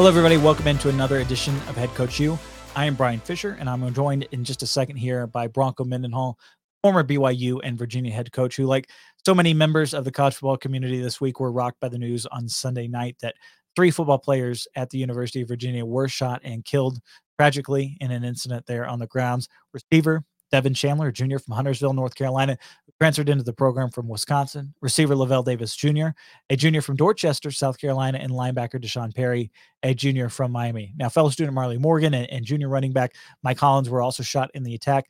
[0.00, 0.38] Hello, everybody.
[0.38, 2.38] Welcome into another edition of Head Coach U.
[2.74, 6.38] I am Bryan Fischer, and I'm joined in just a second here by Bronco Mendenhall,
[6.82, 8.88] former BYU and Virginia head coach, who, like
[9.26, 12.24] so many members of the college football community this week, were rocked by the news
[12.24, 13.34] on Sunday night that
[13.76, 16.98] three football players at the University of Virginia were shot and killed
[17.38, 19.50] tragically in an incident there on the grounds.
[19.74, 22.58] Receiver Devin Chandler, junior from Huntersville, North Carolina,
[23.00, 24.74] transferred into the program from Wisconsin.
[24.80, 26.08] Receiver Lavel Davis Jr.,
[26.50, 29.50] a junior from Dorchester, South Carolina, and linebacker D'Sean Perry,
[29.82, 30.92] a junior from Miami.
[30.96, 34.50] Now, fellow student Marley Morgan and, and junior running back Mike Hollins were also shot
[34.54, 35.06] in the attack.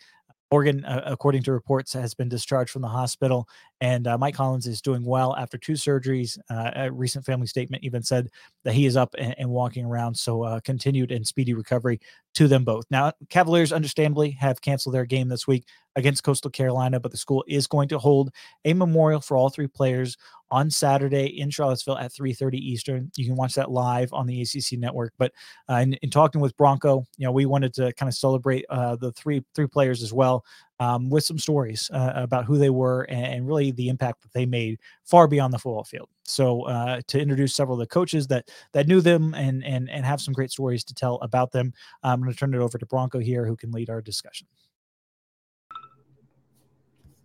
[0.53, 3.49] Morgan, uh, according to reports, has been discharged from the hospital,
[3.81, 6.39] and uh, Mike Hollins is doing well after two surgeries.
[6.51, 8.29] Uh, a recent family statement even said
[8.65, 10.15] that he is up and, and walking around.
[10.15, 12.01] So, uh, continued and speedy recovery
[12.35, 12.85] to them both.
[12.91, 15.65] Now, Cavaliers, understandably, have canceled their game this week
[15.97, 18.31] against Coastal Carolina, but the school is going to hold
[18.65, 20.17] a memorial for all three players
[20.51, 23.11] on Saturday in Charlottesville at 3:30 Eastern.
[23.17, 25.13] You can watch that live on the ACC network.
[25.19, 25.33] But
[25.69, 28.97] uh, in, in, talking with Bronco, you know, we wanted to kind of celebrate uh,
[28.97, 30.45] the three three players as well
[30.81, 34.33] um, with some stories uh, about who they were and, and, really the impact that
[34.33, 36.09] they made far beyond the football field.
[36.25, 40.05] So uh, to introduce several of the coaches that that knew them and and and
[40.05, 42.87] have some great stories to tell about them, I'm going to turn it over to
[42.87, 44.47] Bronco here, who can lead our discussion.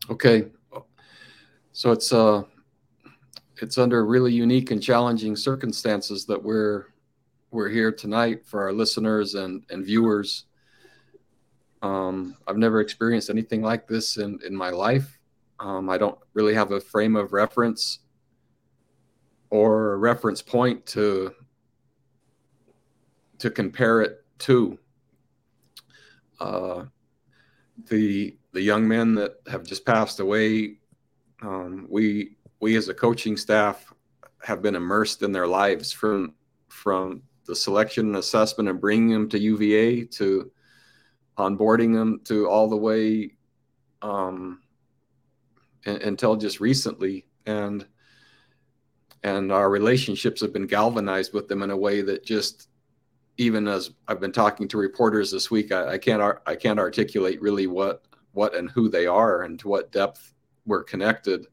[0.10, 0.46] Okay,
[1.72, 2.44] so it's uh
[3.62, 6.88] it's under really unique and challenging circumstances that we're
[7.52, 10.46] we're here tonight for our listeners and and viewers.
[11.82, 15.20] Um, I've never experienced anything like this in in my life.
[15.60, 18.00] Um, I don't really have a frame of reference
[19.50, 21.34] or a reference point to
[23.40, 24.80] to compare it to.
[26.40, 26.86] Uh,
[27.88, 30.78] the the young men that have just passed away,
[31.42, 33.94] um, we we as a coaching staff
[34.42, 36.34] have been immersed in their lives from
[36.68, 40.52] from the selection and assessment and bringing them to UVA to
[41.38, 43.36] onboarding them to all the way
[44.02, 44.62] um,
[45.86, 47.26] until just recently.
[47.46, 47.86] And
[49.24, 52.70] and our relationships have been galvanized with them in a way that just
[53.38, 57.42] even as I've been talking to reporters this week, I, I can't I can't articulate
[57.42, 60.34] really what what and who they are and to what depth
[60.66, 61.48] we're connected.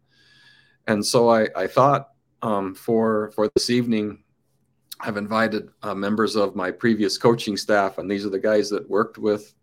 [0.87, 2.11] And so I, I thought
[2.43, 4.23] um, for for this evening,
[5.01, 8.89] I've invited uh, members of my previous coaching staff, and these are the guys that
[8.89, 9.55] worked with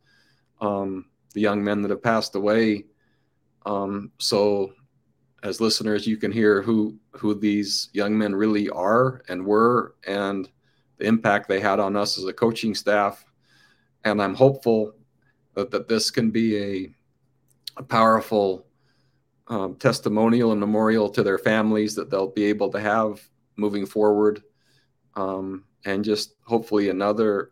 [0.61, 2.85] um, the young men that have passed away.
[3.65, 4.73] Um, so,
[5.43, 10.49] as listeners, you can hear who who these young men really are and were, and
[10.97, 13.25] the impact they had on us as a coaching staff.
[14.03, 14.93] And I'm hopeful
[15.55, 16.89] that, that this can be a,
[17.77, 18.65] a powerful
[19.47, 23.21] um, testimonial and memorial to their families that they'll be able to have
[23.55, 24.43] moving forward,
[25.15, 27.51] um, and just hopefully another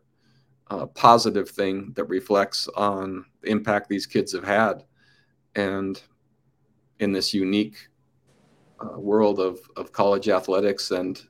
[0.70, 4.84] uh, positive thing that reflects on the impact these kids have had,
[5.56, 6.02] and
[7.00, 7.88] in this unique
[8.80, 11.22] uh, world of, of college athletics and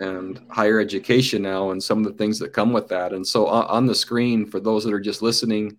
[0.00, 3.12] and higher education now and some of the things that come with that.
[3.12, 5.76] And so on, on the screen, for those that are just listening,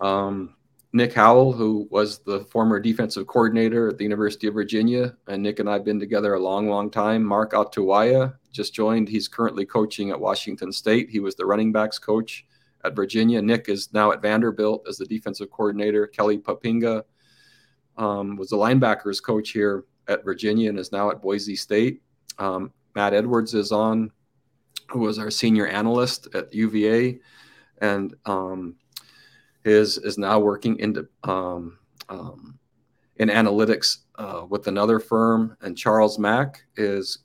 [0.00, 0.56] um,
[0.94, 5.58] Nick Howell, who was the former defensive coordinator at the University of Virginia, and Nick
[5.58, 7.24] and I have been together a long, long time.
[7.24, 9.08] Mark Atuaia just joined.
[9.08, 11.10] He's currently coaching at Washington State.
[11.10, 12.46] He was the running backs coach
[12.84, 13.42] at Virginia.
[13.42, 16.06] Nick is now at Vanderbilt as the defensive coordinator.
[16.06, 17.02] Kelly Poppinga
[17.96, 22.02] um, was the linebackers coach here at Virginia and is now at Boise State.
[22.38, 24.12] Um, Matt Edwards is on,
[24.90, 27.18] who was our senior analyst at UVA.
[27.80, 28.76] And um,
[29.64, 32.58] is is now working in um, um,
[33.16, 37.18] in analytics uh, with another firm, and Charles Mack is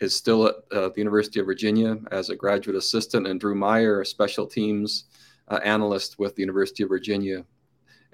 [0.00, 4.00] is still at uh, the University of Virginia as a graduate assistant, and Drew Meyer,
[4.00, 5.04] a special teams
[5.48, 7.44] uh, analyst with the University of Virginia.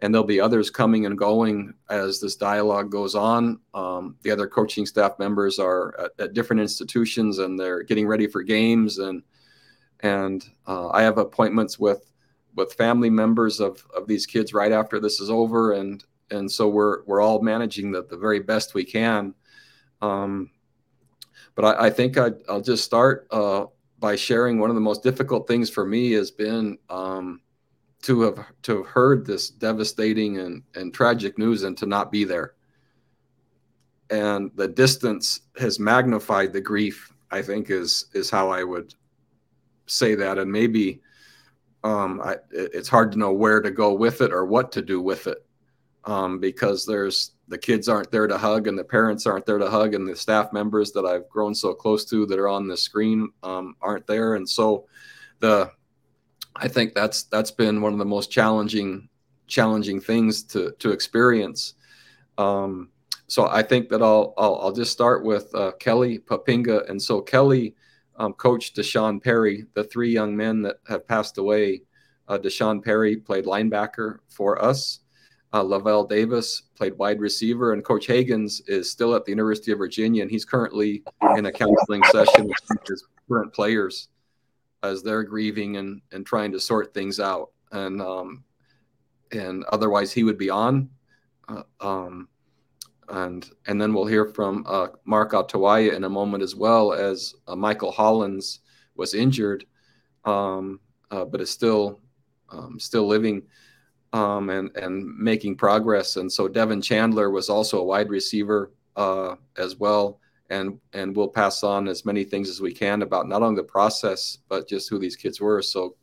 [0.00, 3.58] And there'll be others coming and going as this dialogue goes on.
[3.75, 8.29] Um, the other coaching staff members are at, at, different institutions, and they're getting ready
[8.29, 8.99] for games.
[8.99, 9.23] and
[10.00, 12.12] And uh, I have appointments with
[12.58, 16.69] with family members of of these kids right after this is over, and and so
[16.69, 19.32] we're we're all managing the the very best we can.
[20.02, 20.50] Um,
[21.55, 23.66] but I, I think i will just start uh,
[24.00, 27.40] by sharing one of the most difficult things for me has been um,
[28.02, 32.25] to have to have heard this devastating and, and tragic news and to not be
[32.25, 32.54] there.
[34.11, 37.12] And the distance has magnified the grief.
[37.31, 38.94] I think is is how I would
[39.87, 41.00] say that, and maybe
[41.84, 45.00] um, I, it's hard to know where to go with it or what to do
[45.00, 45.44] with it.
[46.04, 49.70] um, because there's the kids aren't there to hug and the parents aren't there to
[49.70, 52.76] hug and the staff members that I've grown so close to that are on the
[52.76, 54.86] screen um, aren't there and so
[55.40, 55.70] the
[56.56, 59.08] I think that's that's been one of the most challenging
[59.46, 61.75] challenging things to to experience.
[62.36, 62.90] Um,
[63.28, 67.20] so I think that I'll I'll, I'll just start with uh, Kelly Poppinga, and so
[67.20, 67.75] Kelly
[68.19, 71.82] um, coached D'Sean Perry, the three young men that have passed away.
[72.26, 75.00] Uh, D'Sean Perry played linebacker for us.
[75.53, 79.79] Uh, Lavel Davis played wide receiver, and Coach Hagans is still at the University of
[79.79, 81.03] Virginia, and he's currently
[81.37, 84.09] in a counseling session with his current players
[84.82, 87.50] as they're grieving and and trying to sort things out.
[87.73, 88.44] And um,
[89.32, 90.91] and otherwise he would be on.
[91.49, 92.29] Uh, um,
[93.10, 97.34] and and then we'll hear from uh, Mark Atuaia in a moment as well as
[97.46, 98.60] uh, Michael Hollins
[98.96, 99.64] was injured,
[100.25, 102.00] um, uh, but is still
[102.50, 103.43] um, still living
[104.12, 106.16] um, and and making progress.
[106.16, 110.20] And so Devin Chandler was also a wide receiver uh, as well,
[110.50, 113.64] and and we'll pass on as many things as we can about not only the
[113.64, 115.62] process but just who these kids were.
[115.62, 115.96] So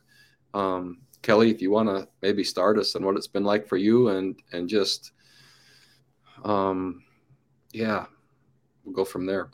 [0.53, 3.77] um, Kelly, if you want to maybe start us on what it's been like for
[3.77, 5.11] you and and just
[6.45, 7.03] um
[7.73, 8.05] yeah,
[8.85, 9.49] we'll go from there.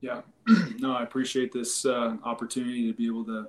[0.00, 0.22] Yeah.
[0.78, 3.48] no, I appreciate this uh, opportunity to be able to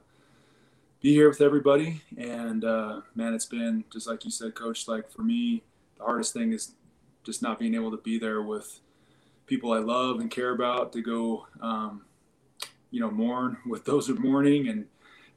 [1.02, 5.10] be here with everybody and uh, man, it's been just like you said coach like
[5.10, 5.64] for me
[5.98, 6.74] the hardest thing is
[7.24, 8.82] just not being able to be there with
[9.48, 12.04] people I love and care about to go um,
[12.92, 14.86] you know mourn with those who are mourning and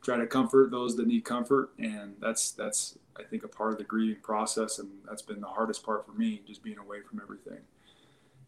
[0.03, 3.79] try to comfort those that need comfort and that's that's i think a part of
[3.79, 7.21] the grieving process and that's been the hardest part for me just being away from
[7.23, 7.61] everything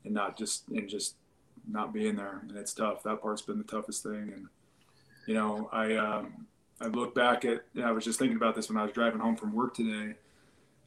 [0.05, 1.17] and not just and just
[1.69, 2.43] not being there.
[2.49, 3.03] And it's tough.
[3.03, 4.33] That part's been the toughest thing.
[4.35, 4.47] And
[5.27, 6.47] you know i um
[6.81, 9.35] i look back at i was just thinking about this when i was driving home
[9.35, 10.15] from work today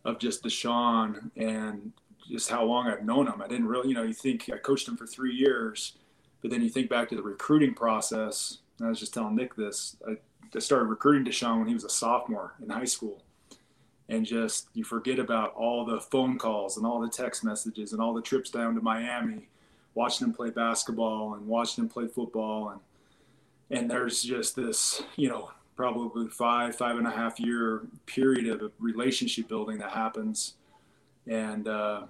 [0.06, 1.92] of just D'Sean and
[2.32, 3.42] just how long i've known him.
[3.42, 5.98] I didn't really you know you think i coached him for three years
[6.42, 8.60] but then you think back to the recruiting process.
[8.82, 9.98] I was just telling Nick this.
[10.08, 10.16] I
[10.56, 13.22] I started recruiting D'Sean when he was a sophomore in high school.
[14.10, 18.02] And just you forget about all the phone calls and all the text messages and
[18.02, 19.48] all the trips down to Miami,
[19.94, 22.80] watching them play basketball and watching them play football and
[23.72, 28.72] and there's just this, you know, probably five, five and a half year period of
[28.80, 30.56] relationship building that happens.
[31.28, 32.08] And uh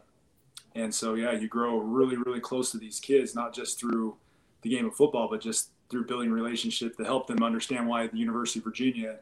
[0.76, 4.16] and so yeah, you grow really, really close to these kids, not just through
[4.62, 8.18] the game of football, but just through building relationship to help them understand why the
[8.18, 9.18] University of Virginia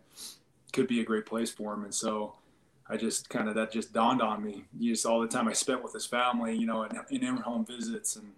[0.73, 1.85] could be a great place for them.
[1.85, 2.35] And so
[2.89, 4.63] I just kind of that just dawned on me.
[4.79, 7.65] You just all the time I spent with his family, you know, in, in in-home
[7.65, 8.31] visits and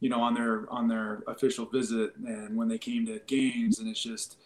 [0.00, 3.88] you know on their on their official visit and when they came to games, and
[3.88, 4.36] it's just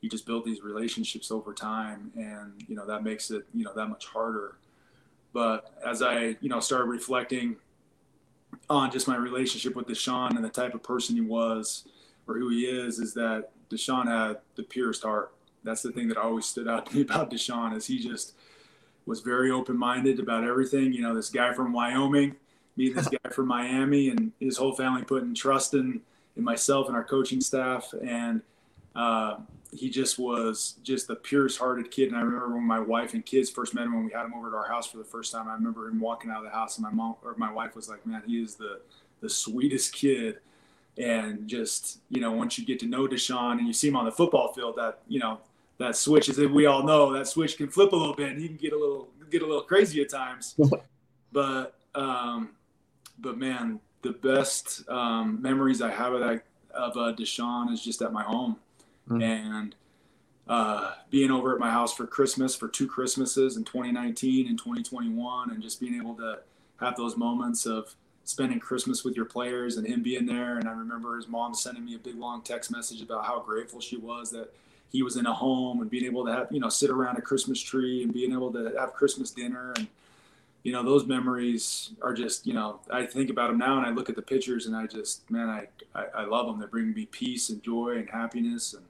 [0.00, 3.72] you just build these relationships over time, and you know that makes it you know
[3.74, 4.56] that much harder.
[5.32, 7.56] But as I you know started reflecting
[8.68, 11.84] on just my relationship with D'Sean and the type of person he was
[12.26, 15.32] or who he is is that D'Sean had the purest heart.
[15.62, 18.34] That's the thing that always stood out to me about D'Sean is he just
[19.06, 20.92] was very open-minded about everything.
[20.92, 22.36] You know, this guy from Wyoming,
[22.76, 26.00] meeting this guy from Miami, and his whole family putting trust in
[26.36, 28.42] in myself and our coaching staff, and
[28.94, 29.36] uh,
[29.72, 32.08] he just was just the purest hearted kid.
[32.08, 34.34] And I remember when my wife and kids first met him when we had him
[34.34, 35.48] over to our house for the first time.
[35.48, 37.88] I remember him walking out of the house, and my mom or my wife was
[37.88, 38.80] like, "Man, he is the
[39.20, 40.38] the sweetest kid."
[40.98, 44.04] and just you know once you get to know D'Sean and you see him on
[44.04, 45.40] the football field, that you know
[45.78, 48.48] that switch is we all know that switch can flip a little bit and he
[48.48, 50.56] can get a little get a little crazy at times.
[51.32, 52.50] but um,
[53.18, 58.02] but man, the best um, memories I have of that of uh, D'Sean is just
[58.02, 58.56] at my home
[59.08, 59.22] mm.
[59.22, 59.74] and
[60.48, 65.50] uh, being over at my house for Christmas for two Christmases in 2019 and 2021,
[65.50, 66.38] and just being able to
[66.78, 70.58] have those moments of spending Christmas with your players and him being there.
[70.58, 73.80] And I remember his mom sending me a big long text message about how grateful
[73.80, 74.52] she was that
[74.96, 77.20] he was in a home and being able to have, you know, sit around a
[77.20, 79.74] Christmas tree and being able to have Christmas dinner.
[79.76, 79.86] And,
[80.62, 83.90] you know, those memories are just, you know, I think about them now and I
[83.90, 86.58] look at the pictures and I just, man, I, I, I love them.
[86.58, 88.74] They bring me peace and joy and happiness.
[88.74, 88.84] And,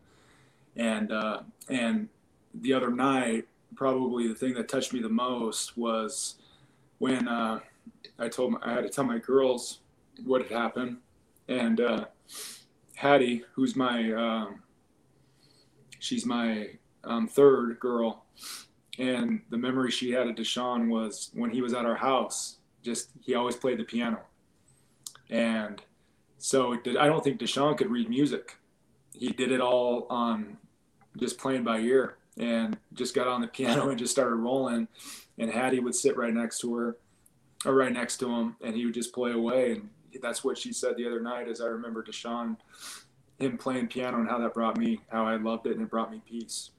[0.77, 2.09] and, uh, and
[2.55, 6.37] the other night, probably the thing that touched me the most was
[6.99, 7.59] when, uh,
[8.19, 9.81] I told my, I had to tell my girls
[10.25, 10.99] what had happened,
[11.49, 12.05] and uh,
[12.95, 14.63] Hattie, who's my um,
[15.99, 16.71] she's my
[17.05, 18.25] um, third girl,
[18.99, 22.57] and the memory she had of D'Sean was when he was at our house.
[22.83, 24.21] Just he always played the piano,
[25.31, 25.83] and
[26.39, 28.57] so I don't think D'Sean could read music.
[29.13, 30.59] He did it all on
[31.19, 34.89] just playing by ear, and just got on the piano and just started rolling.
[35.39, 36.97] And Hattie would sit right next to her
[37.65, 39.73] or right next to him, and he would just play away.
[39.73, 39.89] And
[40.23, 41.49] that's what she said the other night.
[41.49, 42.57] As I remember D'Sean,
[43.39, 46.11] him playing piano and how that brought me, how I loved it, and it brought
[46.11, 46.71] me peace.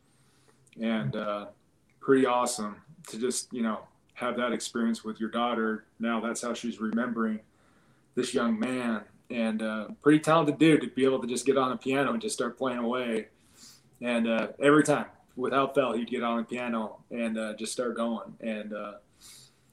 [0.82, 1.48] And uh,
[2.00, 2.78] pretty awesome
[3.10, 3.80] to just you know
[4.14, 5.86] have that experience with your daughter.
[6.00, 7.40] Now that's how she's remembering
[8.16, 11.70] this young man, and uh, pretty talented dude to be able to just get on
[11.70, 13.28] the piano and just start playing away.
[14.02, 17.96] And uh, every time, without fail, he'd get on the piano and uh, just start
[17.96, 18.34] going.
[18.42, 18.94] And uh,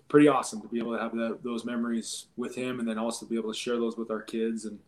[0.09, 3.27] pretty awesome to be able to have the, those memories with him, and then also
[3.27, 4.65] be able to share those with our kids.
[4.65, 4.79] And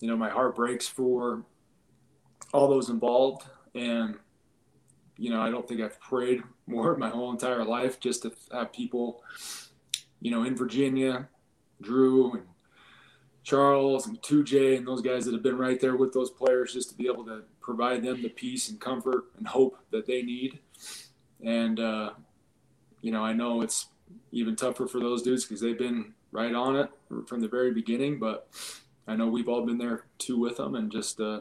[0.00, 1.42] you know, my heart breaks for
[2.52, 4.16] all those involved, and
[5.16, 8.72] you know, I don't think I've prayed more my whole entire life just to have
[8.72, 9.22] people,
[10.20, 11.28] you know, in Virginia,
[11.80, 12.42] Drew and
[13.42, 16.90] Charles and 2J and those guys that have been right there with those players just
[16.90, 20.58] to be able to provide them the peace and comfort and hope that they need.
[21.42, 22.10] And, uh,
[23.00, 23.88] you know, I know it's
[24.32, 26.90] even tougher for those dudes because they've been right on it
[27.26, 28.48] from the very beginning, but
[29.10, 31.40] I know we've all been there too with them and just, uh,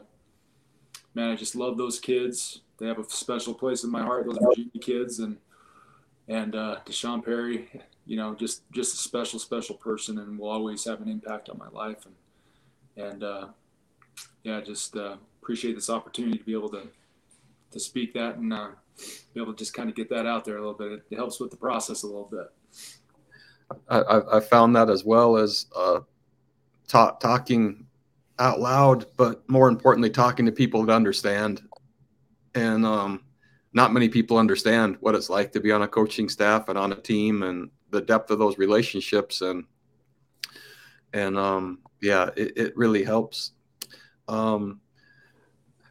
[1.13, 4.25] man, I just love those kids they have a special place in my heart.
[4.25, 5.37] Those Virginia kids and
[6.27, 7.69] and uh, D'Sean Perry,
[8.05, 11.57] you know, just just a special special person, and will always have an impact on
[11.57, 12.05] my life.
[12.05, 13.47] And and uh,
[14.43, 16.87] yeah, just uh, appreciate this opportunity to be able to
[17.71, 18.69] to speak that and uh,
[19.33, 21.03] be able to just kind of get that out there a little bit.
[21.11, 22.49] It helps with the process a little bit.
[23.87, 25.99] I, I found that as well as uh,
[26.89, 27.85] talk, talking
[28.39, 31.61] out loud, but more importantly, talking to people that understand.
[32.55, 33.23] And um,
[33.71, 36.91] not many people understand what it's like to be on a coaching staff and on
[36.91, 39.41] a team and the depth of those relationships.
[39.41, 39.63] And
[41.13, 43.53] and um, yeah it, it really helps.
[44.27, 44.81] Um,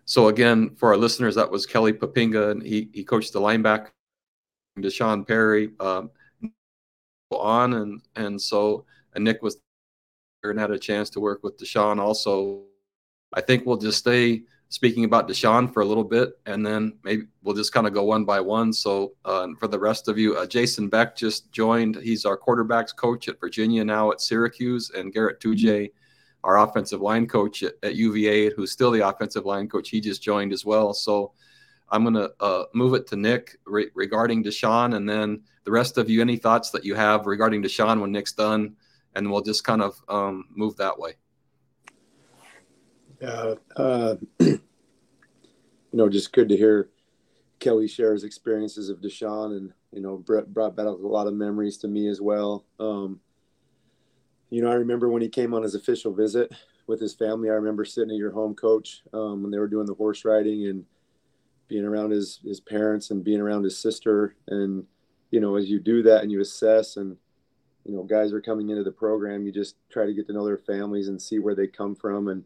[0.04, 3.90] so again for our listeners that was kelly Poppinga and he, he coached the linebacker
[4.80, 6.10] D'Sean perry um,
[7.30, 9.58] on and and so and nick was
[10.44, 12.62] and had a chance to work with D'Sean also
[13.34, 17.24] i think we'll just stay speaking about D'Sean for a little bit, and then maybe
[17.42, 18.72] we'll just kind of go one by one.
[18.72, 21.96] So uh, for the rest of you, uh, Jason Beck just joined.
[21.96, 25.92] He's our quarterbacks coach at Virginia now at Syracuse, and Garett Tujague,
[26.44, 29.88] our offensive line coach at, at, UVA, who's still the offensive line coach.
[29.88, 30.92] He just joined as well.
[30.92, 31.32] So
[31.88, 35.96] I'm going to uh, move it to Nick re- regarding D'Sean, and then the rest
[35.96, 38.76] of you, any thoughts that you have regarding D'Sean when Nick's done,
[39.14, 41.12] and we'll just kind of um, move that way.
[43.20, 44.60] Yeah, uh, you
[45.92, 46.88] know, just good to hear
[47.58, 51.78] Kelly share his experiences of D'Sean, and you know, brought back a lot of memories
[51.78, 52.64] to me as well.
[52.78, 53.20] Um,
[54.50, 56.52] you know, I remember when he came on his official visit
[56.86, 57.50] with his family.
[57.50, 60.66] I remember sitting at your home, coach, um, when they were doing the horse riding
[60.66, 60.84] and
[61.68, 64.34] being around his his parents and being around his sister.
[64.48, 64.84] And
[65.30, 67.16] you know, as you do that and you assess and
[67.88, 70.44] you know, guys are coming into the program, you just try to get to know
[70.44, 72.44] their families and see where they come from and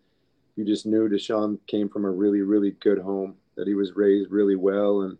[0.55, 4.31] you just knew D'Sean came from a really, really good home, that he was raised
[4.31, 5.01] really well.
[5.01, 5.19] And,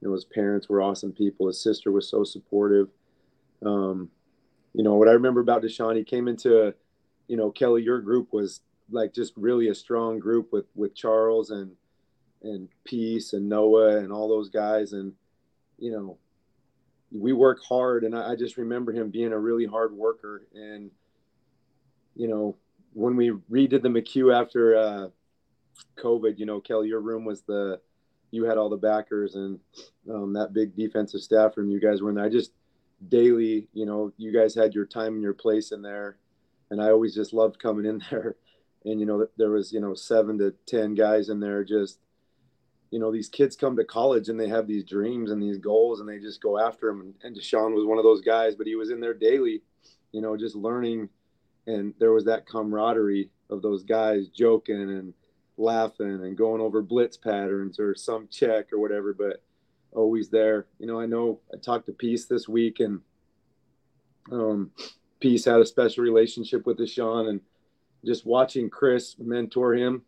[0.00, 1.48] you know, his parents were awesome people.
[1.48, 2.88] His sister was so supportive.
[3.66, 4.10] Um,
[4.74, 6.72] you know, what I remember about D'Sean, he came into,
[7.26, 8.60] you know, Kelly, your group was
[8.92, 11.72] like just really a strong group with, with Charles and,
[12.44, 14.92] and Peace and Noah and all those guys.
[14.92, 15.14] And,
[15.80, 16.18] you know,
[17.14, 18.04] we work hard.
[18.04, 20.46] And I, I just remember him being a really hard worker.
[20.54, 20.90] And,
[22.14, 22.56] you know,
[22.92, 25.08] when we redid the McCue after uh,
[25.96, 27.80] COVID, you know, Kelly, your room was the
[28.30, 29.60] you had all the backers and
[30.12, 31.70] um, that big defensive staff room.
[31.70, 32.24] You guys were in there.
[32.24, 32.50] I just
[33.08, 36.16] daily, you know, you guys had your time and your place in there,
[36.70, 38.34] and I always just loved coming in there.
[38.84, 41.62] And you know, there was you know seven to ten guys in there.
[41.62, 42.00] Just
[42.94, 45.98] you know, these kids come to college and they have these dreams and these goals,
[45.98, 47.00] and they just go after them.
[47.00, 49.62] And, and D'Sean was one of those guys, but he was in there daily,
[50.12, 51.08] you know, just learning
[51.66, 55.12] and there was that camaraderie of those guys joking and
[55.56, 59.42] laughing and going over blitz patterns or some check or whatever, but
[59.92, 60.66] always there.
[60.78, 63.00] You know, I know I talked to Peace this week and
[64.30, 64.70] um,
[65.18, 67.40] Peace had a special relationship with D'Sean and
[68.04, 70.02] just watching Chris mentor him.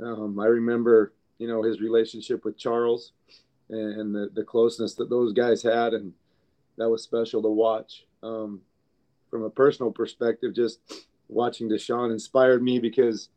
[0.00, 3.10] Um, I remember, you know, his relationship with Charles
[3.68, 5.92] and the, the closeness that those guys had.
[5.92, 6.12] And
[6.78, 8.06] that was special to watch.
[8.22, 8.60] Um,
[9.28, 10.78] from a personal perspective, just
[11.28, 13.28] watching D'Sean inspired me because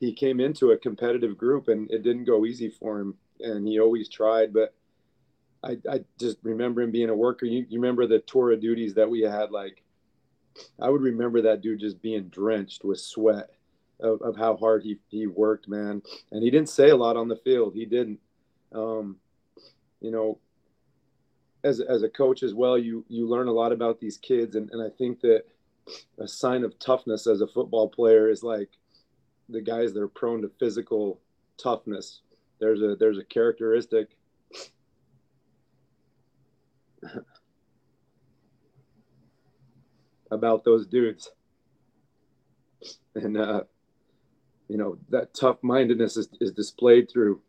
[0.00, 3.14] he came into a competitive group and it didn't go easy for him.
[3.40, 4.74] And he always tried, but
[5.64, 7.46] I, I just remember him being a worker.
[7.46, 9.50] You, you remember the tour of duties that we had?
[9.50, 9.82] Like,
[10.78, 13.48] I would remember that dude just being drenched with sweat
[14.00, 16.02] of, of how hard he, he worked, man.
[16.30, 17.74] And he didn't say a lot on the field.
[17.74, 18.20] He didn't.
[18.74, 19.16] Um,
[20.00, 20.38] you know,
[21.64, 24.70] as as a coach as well, you you learn a lot about these kids, and
[24.70, 25.44] and I think that
[26.18, 28.68] a sign of toughness as a football player is like
[29.48, 31.20] the guys that are prone to physical
[31.56, 32.20] toughness.
[32.58, 34.16] There's a there's a characteristic
[40.30, 41.30] about those dudes.
[43.14, 43.62] And uh,
[44.68, 47.40] you know, that tough mindedness is, is displayed through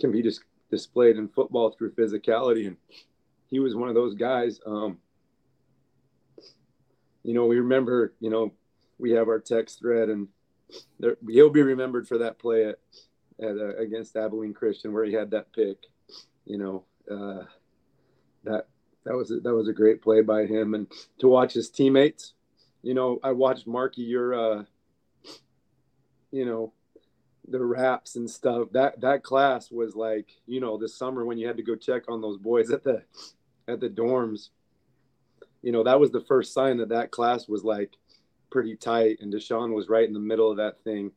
[0.00, 0.40] can be dis-
[0.70, 2.66] displayed in football through physicality.
[2.66, 2.76] And
[3.48, 4.60] he was one of those guys.
[4.66, 4.98] Um,
[7.22, 8.52] you know, we remember, you know,
[8.98, 10.28] we have our text thread and
[10.98, 12.78] there, he'll be remembered for that play at,
[13.40, 15.78] at uh, against Abilene Christian where he had that pick.
[16.46, 17.44] You know, uh,
[18.44, 18.66] that
[19.04, 20.86] that was a, that was a great play by him, and
[21.20, 22.34] to watch his teammates.
[22.82, 24.64] You know, I watched Marky your, uh,
[26.30, 26.72] you know,
[27.48, 28.68] the raps and stuff.
[28.72, 32.04] That that class was like, you know, this summer when you had to go check
[32.08, 33.02] on those boys at the
[33.68, 34.50] at the dorms.
[35.62, 37.92] You know, that was the first sign that that class was like
[38.50, 41.12] pretty tight, and D'Sean was right in the middle of that thing.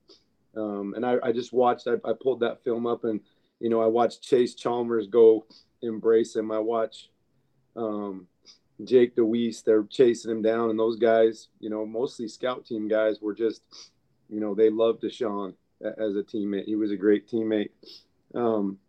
[0.56, 1.88] Um, and I, I just watched.
[1.88, 3.20] I, I pulled that film up, and
[3.60, 5.46] you know, I watched Chase Chalmers go
[5.82, 6.52] embrace him.
[6.52, 7.10] I watched
[7.76, 8.28] um,
[8.84, 9.64] Jake DeWeese.
[9.64, 13.62] They're chasing him down, and those guys, you know, mostly scout team guys, were just,
[14.34, 16.66] you know, they loved D'Sean as a teammate.
[16.66, 17.70] He was a great teammate.
[18.34, 18.80] Um,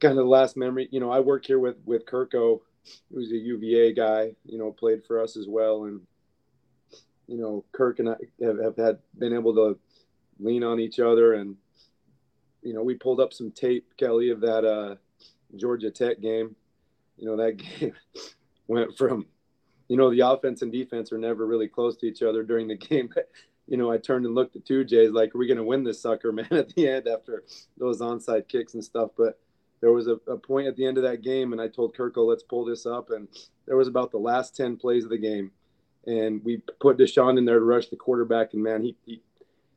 [0.00, 2.60] kind of the last memory, you know, I work here with with Kirko,
[3.12, 4.32] who's a UVA guy.
[4.44, 6.00] You know, played for us as well, and
[7.26, 9.78] you know, Kirk and I have, have had been able to
[10.38, 11.56] lean on each other, and
[12.62, 14.96] you know, we pulled up some tape, Kelly, of that uh,
[15.56, 16.54] Georgia Tech game.
[17.16, 17.94] You know, that game
[18.68, 19.26] went from,
[19.88, 22.76] you know, the offense and defense are never really close to each other during the
[22.76, 23.08] game.
[23.66, 25.84] You know, I turned and looked at two Jays like, are we going to win
[25.84, 27.44] this sucker, man, at the end after
[27.78, 29.10] those onside kicks and stuff.
[29.16, 29.38] But
[29.80, 32.26] there was a, a, point at the end of that game, and I told Kirko,
[32.26, 33.10] let's pull this up.
[33.10, 33.28] And
[33.66, 35.50] there was about the last 10 plays of the game.
[36.06, 39.22] And we put D'Sean in there to rush the quarterback, and man, he, he,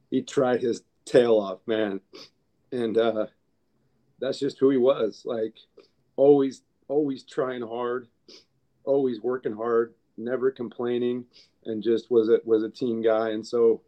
[0.09, 2.01] he tried his tail off, man.
[2.71, 3.27] And uh,
[4.19, 5.23] that's just who he was.
[5.25, 5.55] Like,
[6.15, 8.07] always, always trying hard,
[8.83, 11.25] always working hard, never complaining
[11.65, 13.29] and just was a was a team guy.
[13.29, 13.81] And so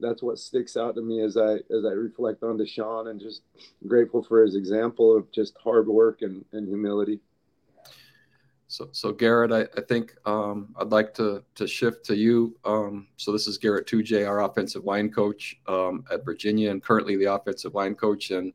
[0.00, 3.42] that's what sticks out to me as I as I reflect on D'Sean and just
[3.86, 7.20] grateful for his example of just hard work and, and humility.
[8.70, 12.56] So, so Garett, I, I think um, I'd like to to shift to you.
[12.64, 17.16] Um, so this is Garett Tujague, our offensive line coach um, at Virginia, and currently
[17.16, 18.30] the offensive line coach.
[18.30, 18.52] And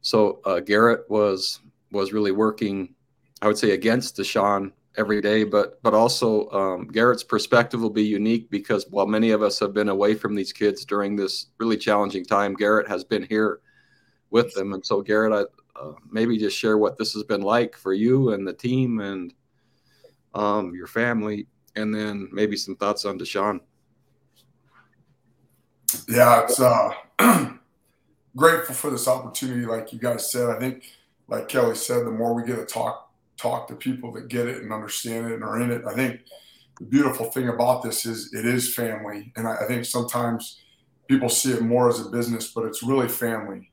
[0.00, 2.94] so uh, Garett was was really working,
[3.42, 8.04] I would say, against D'Sean every day, but but also um, Garett's perspective will be
[8.04, 11.76] unique because while many of us have been away from these kids during this really
[11.76, 13.60] challenging time, Garett has been here
[14.30, 17.76] with them, and so Garett, I, uh, maybe just share what this has been like
[17.76, 19.34] for you and the team and
[20.34, 23.60] um, your family, and then maybe some thoughts on D'Sean.
[26.08, 26.92] Yeah, it's uh,
[28.36, 29.66] grateful for this opportunity.
[29.66, 30.90] Like you guys said, I think,
[31.28, 34.62] like Kelly said, the more we get to talk talk to people that get it
[34.62, 35.82] and understand it and are in it.
[35.86, 36.20] I think
[36.78, 39.32] the beautiful thing about this is it is family.
[39.36, 40.60] And I, I think sometimes
[41.08, 43.70] people see it more as a business, but it's really family.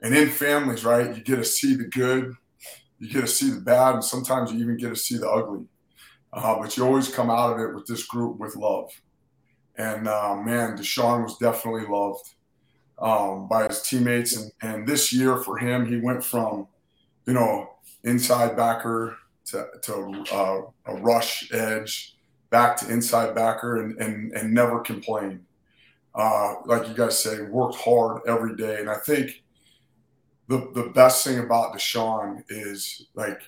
[0.00, 2.34] And in families, right, you get to see the good,
[2.98, 5.66] you get to see the bad, and sometimes you even get to see the ugly.
[6.32, 8.90] Uh, but you always come out of it with this group with love.
[9.76, 12.34] And uh, man, D'Sean was definitely loved
[12.98, 14.36] um, by his teammates.
[14.36, 16.68] And, and this year for him, he went from,
[17.26, 17.71] you know,
[18.04, 22.16] inside backer to, to uh, a rush edge,
[22.50, 25.44] back to inside backer, and and, and never complain.
[26.14, 29.42] Uh, like you guys say, worked hard every day, and I think
[30.48, 33.40] the the best thing about D'Sean is like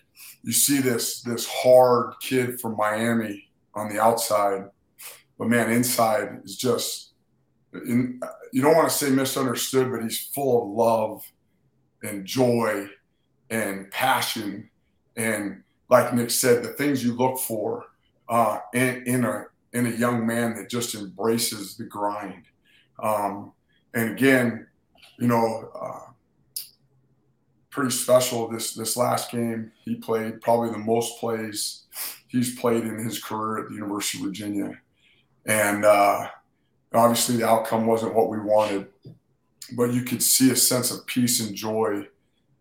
[0.42, 4.64] you see this this hard kid from Miami on the outside,
[5.38, 7.12] but man, inside is just
[7.72, 8.20] in,
[8.52, 11.24] you don't want to say misunderstood, but he's full of love
[12.02, 12.86] and joy
[13.54, 14.68] and passion
[15.16, 17.86] and like Nick said, the things you look for
[18.28, 22.44] uh, in, in a in a young man that just embraces the grind.
[23.02, 23.52] Um,
[23.92, 24.66] and again,
[25.18, 26.10] you know, uh,
[27.70, 28.48] pretty special.
[28.48, 31.82] This this last game, he played probably the most plays
[32.28, 34.80] he's played in his career at the University of Virginia,
[35.46, 36.28] and uh,
[36.92, 38.88] obviously the outcome wasn't what we wanted,
[39.76, 42.06] but you could see a sense of peace and joy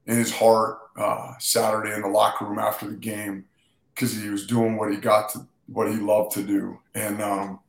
[0.05, 3.45] in his heart uh, Saturday in the locker room after the game
[3.93, 6.79] because he was doing what he got to, what he loved to do.
[6.95, 7.59] And um,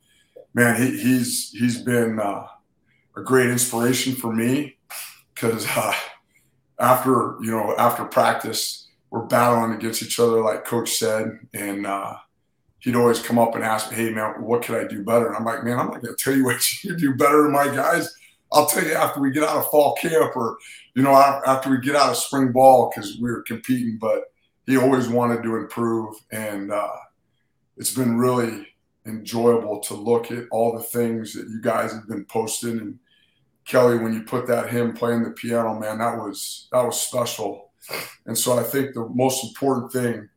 [0.53, 2.47] man, he, he's he's been uh,
[3.17, 4.77] a great inspiration for me
[5.35, 5.95] because uh,
[6.79, 12.17] after you know after practice, we're battling against each other, like Coach said, and uh,
[12.81, 15.37] he'd always come up and ask me, "Hey man, what could I do better?" And
[15.37, 17.67] I'm like, "Man, I'm not going to tell you what you do better than my
[17.67, 18.15] guys.
[18.55, 20.59] I'll tell you after we get out of fall camp, or
[20.95, 24.25] you know, after we get out of spring ball because we were competing." But
[24.67, 26.97] he always wanted to improve, and uh,
[27.77, 28.69] it's been really
[29.07, 32.99] enjoyable to look at all the things that you guys have been posting and
[33.65, 37.73] Kelly, when you put that him playing the piano, man, that was that was special.
[38.27, 40.29] And so I think the most important thing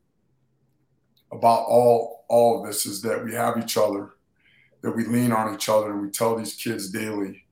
[1.32, 4.12] about all all of this is that we have each other,
[4.82, 7.46] that we lean on each other, and we tell these kids daily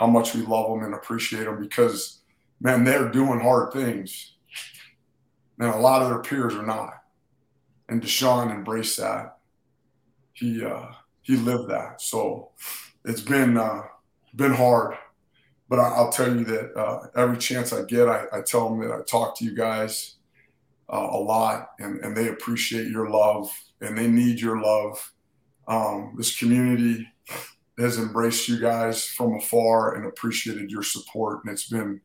[0.00, 2.22] how much we love them and appreciate them because,
[2.58, 4.32] man, they're doing hard things.
[5.58, 6.94] And a lot of their peers are not.
[7.90, 9.36] And D'Sean embraced that.
[10.32, 10.86] He uh,
[11.20, 12.00] he lived that.
[12.00, 12.52] So
[13.04, 13.82] it's been uh,
[14.34, 14.96] been hard
[15.68, 18.80] but I, will tell you that uh, every chance I get, I, I, tell them
[18.80, 20.16] that I talk to you guys
[20.92, 23.48] uh, a lot, and, and they appreciate your love,
[23.80, 25.12] and they need your love.
[25.68, 27.06] Um, this community
[27.80, 32.00] has embraced you guys from afar and appreciated your support, and it's been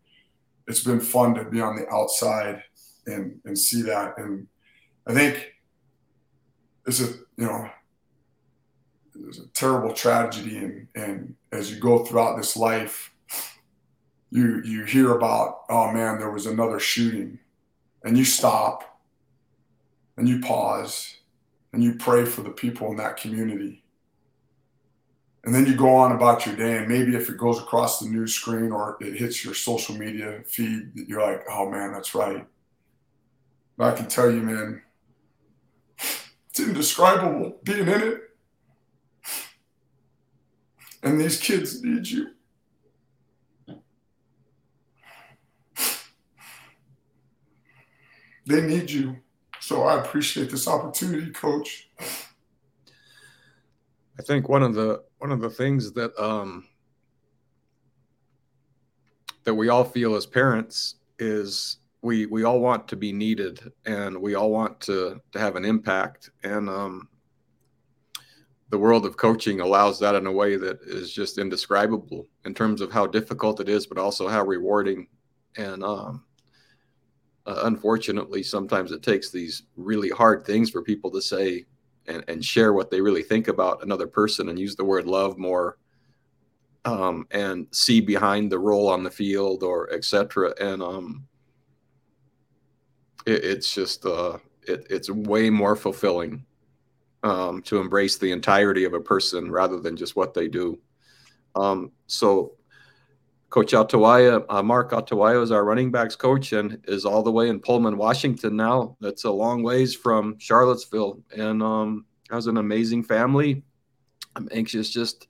[0.67, 2.63] it's been fun to be on the outside
[3.05, 4.17] and and see that.
[4.17, 4.47] And
[5.07, 5.53] I think
[6.87, 7.07] it's a
[7.37, 7.69] you know
[9.27, 13.11] it's a terrible tragedy, and and as you go throughout this life
[14.35, 17.39] you you hear about oh man there was another shooting
[18.03, 18.99] and you stop
[20.17, 21.15] and you pause
[21.71, 23.84] and you pray for the people in that community
[25.45, 28.09] and then you go on about your day and maybe if it goes across the
[28.09, 32.45] news screen or it hits your social media feed you're like oh man that's right
[33.77, 34.81] but i can tell you man
[36.49, 38.21] it's indescribable being in it
[41.03, 42.31] and these kids need you
[48.45, 49.17] they need you.
[49.59, 51.89] So I appreciate this opportunity, Coach.
[54.17, 56.67] I think one of the one of the things that um,
[59.43, 64.17] that we all feel as parents is we we all want to be needed and
[64.17, 66.29] we all want to to have an impact.
[66.43, 67.09] And um,
[68.69, 72.81] the world of coaching allows that in a way that is just indescribable in terms
[72.81, 75.07] of how difficult it is but also how rewarding.
[75.57, 76.23] And um,
[77.45, 81.65] uh, unfortunately, sometimes it takes these really hard things for people to say
[82.07, 85.37] and, and share what they really think about another person and use the word love
[85.37, 85.77] more
[86.85, 90.53] um, and see behind the role on the field or etc.
[90.59, 91.27] And um,
[93.25, 94.37] it, it's just uh,
[94.67, 96.45] it, it's way more fulfilling
[97.23, 100.79] um, to embrace the entirety of a person rather than just what they do.
[101.55, 102.53] Um, so
[103.55, 107.47] Coach Atuaia, uh, Mark Atuaia is our running backs coach and is all the way
[107.47, 108.97] in Pullman, Washington now.
[108.99, 113.63] That's a long ways from Charlottesville and um, has an amazing family.
[114.35, 115.29] I'm anxious just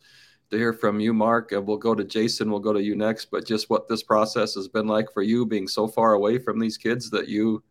[0.49, 1.51] to hear from you, Mark.
[1.51, 4.55] And we'll go to Jason, we'll go to you next, but just what this process
[4.55, 7.63] has been like for you being so far away from these kids that you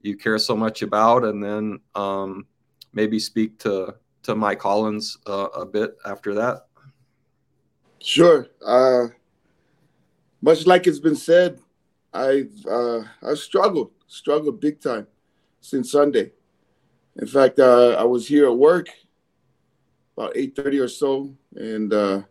[0.00, 2.44] you care so much about and then um,
[2.92, 3.94] maybe speak to
[4.24, 6.66] to Mike Hollins uh, a bit after that.
[8.00, 8.48] Sure.
[8.60, 9.10] Uh
[10.46, 11.58] much like it's been said,
[12.14, 15.08] I've uh, I've struggled, struggled big time
[15.60, 16.30] since Sunday.
[17.16, 18.86] In fact, uh, I was here at work
[20.16, 22.22] about eight thirty or so, and uh,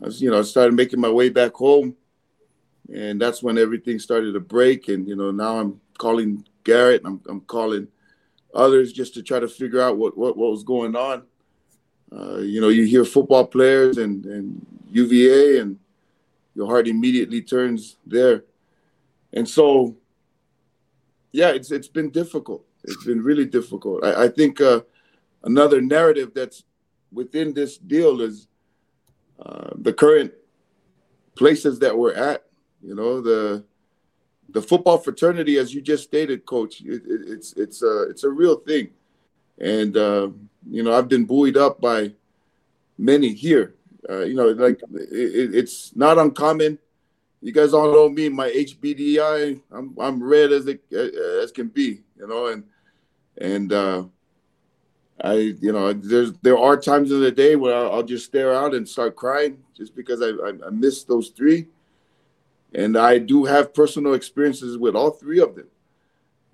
[0.00, 1.94] I was, you know, I started making my way back home,
[2.90, 4.88] and that's when everything started to break.
[4.88, 7.86] And you know, now I'm calling Garett, I'm, I'm calling
[8.54, 11.24] others just to try to figure out what what, what was going on.
[12.10, 15.78] Uh, you know, you hear football players and and UVA and
[16.54, 18.44] your heart immediately turns there.
[19.32, 19.96] And so,
[21.32, 22.64] yeah, it's it's been difficult.
[22.84, 24.04] It's been really difficult.
[24.04, 24.80] I, I think uh,
[25.44, 26.64] another narrative that's
[27.12, 28.48] within this deal is
[29.38, 30.32] uh, the current
[31.34, 32.44] places that we're at.
[32.82, 33.64] You know, the
[34.50, 38.30] the football fraternity, as you just stated, Coach, it, it, it's it's a it's a
[38.30, 38.90] real thing,
[39.58, 40.28] and uh,
[40.68, 42.12] you know I've been buoyed up by
[42.98, 43.74] many here
[44.08, 46.78] uh, you know, like it, it's not uncommon.
[47.40, 49.60] You guys all know me, my HBDI.
[49.70, 52.64] I'm I'm red as it as can be, you know, and
[53.38, 54.04] and uh,
[55.22, 58.54] I, you know, there's there are times in the day where I'll, I'll just stare
[58.54, 61.66] out and start crying just because I, I I miss those three,
[62.74, 65.68] and I do have personal experiences with all three of them.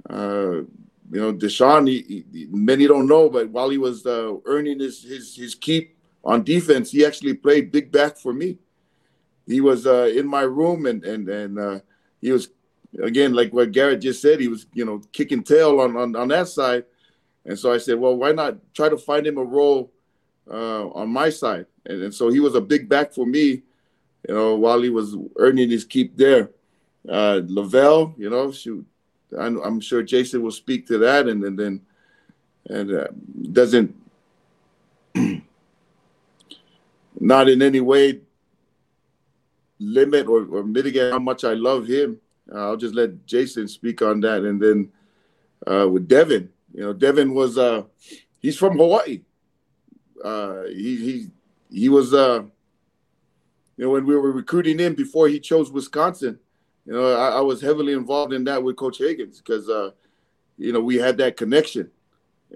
[0.08, 0.64] Uh,
[1.10, 5.02] you know, D'Sean, he, he, many don't know, but while he was uh, earning his
[5.02, 5.97] his his keep
[6.28, 8.58] on defense, he actually played big back for me.
[9.46, 11.80] He was uh, in my room and and and uh,
[12.20, 12.50] he was
[13.02, 16.28] again, like what Garett just said, he was, you know, kicking tail on, on, on
[16.28, 16.84] that side.
[17.44, 19.92] And so I said, well, why not try to find him a role
[20.50, 21.66] uh, on my side?
[21.86, 23.62] And, and so he was a big back for me,
[24.28, 26.50] you know, while he was earning his keep there.
[27.08, 28.84] Uh, Lavel, you know, shoot,
[29.38, 31.80] I'm, I'm, sure Jason will speak to that, and, and then
[32.68, 33.06] and uh,
[33.52, 33.94] doesn't
[37.20, 38.20] not in any way
[39.78, 42.18] limit or, or mitigate how much I love him.
[42.52, 44.90] Uh, I'll just let Jason speak on that, and then
[45.66, 47.82] uh, with Devin, you know, Devin was uh,
[48.38, 49.20] he's from Hawaii.
[50.22, 51.30] Uh, he he
[51.70, 52.42] he was uh,
[53.76, 56.38] you know when we were recruiting him before he chose Wisconsin.
[56.86, 59.90] You know, I, I was heavily involved in that with Coach Higgins because uh,
[60.56, 61.90] you know we had that connection,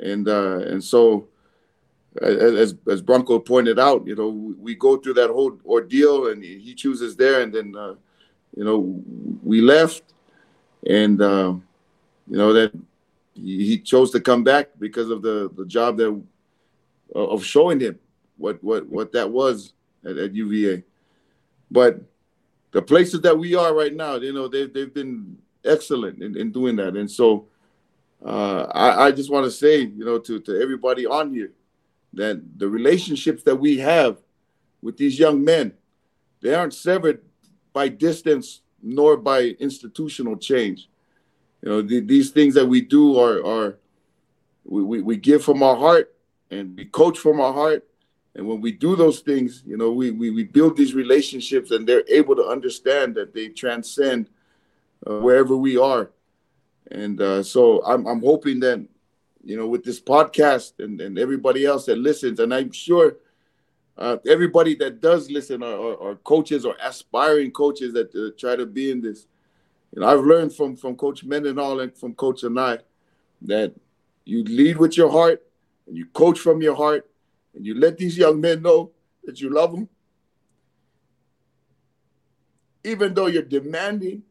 [0.03, 1.29] and uh, and so
[2.21, 4.29] as as Bronco pointed out, you know,
[4.61, 7.95] we go through that whole ordeal, and he chooses there, and then uh,
[8.55, 9.01] you know
[9.43, 10.03] we left,
[10.87, 11.55] and uh,
[12.29, 12.73] you know that
[13.35, 16.23] he chose to come back because of the the job that
[17.15, 17.99] of showing him
[18.37, 19.73] what what what that was
[20.05, 20.83] at, at UVA,
[21.71, 21.99] but
[22.73, 26.53] the places that we are right now, you know, they've they've been excellent in, in
[26.53, 27.47] doing that, and so.
[28.25, 31.51] Uh, I, I just want to say, you know, to, to everybody on here,
[32.15, 34.19] that the relationships that we have
[34.81, 35.73] with these young men,
[36.41, 37.23] they aren't severed
[37.73, 40.89] by distance nor by institutional change.
[41.63, 43.79] You know, the, these things that we do are, are
[44.65, 46.15] we, we, we give from our heart
[46.51, 47.87] and we coach from our heart.
[48.35, 51.87] And when we do those things, you know, we, we, we build these relationships and
[51.87, 54.29] they're able to understand that they transcend
[55.07, 56.11] uh, wherever we are.
[56.91, 58.87] And uh, so I'm, I'm hoping that
[59.45, 62.39] you know, with this podcast and, and everybody else that listens.
[62.41, 63.17] And I'm sure
[63.99, 68.57] uh, everybody that does listen are, are, are, coaches or aspiring coaches that uh, try
[68.57, 69.27] to be in this.
[69.95, 72.79] You know, I've learned from from Coach all, and from Coach and I
[73.43, 73.75] that
[74.25, 75.43] you lead with your heart
[75.87, 77.09] and you coach from your heart
[77.55, 78.93] and you let these young men know
[79.25, 79.89] that you love them.
[82.85, 84.23] Even though you're demanding,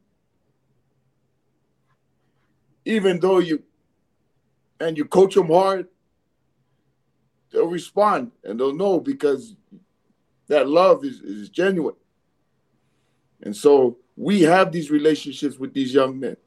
[2.84, 3.64] even though you
[4.82, 5.88] and you coach them hard,
[7.52, 9.56] they'll respond and they'll know because
[10.48, 11.96] that love is, is genuine.
[13.44, 16.38] And so we have these relationships with these young men.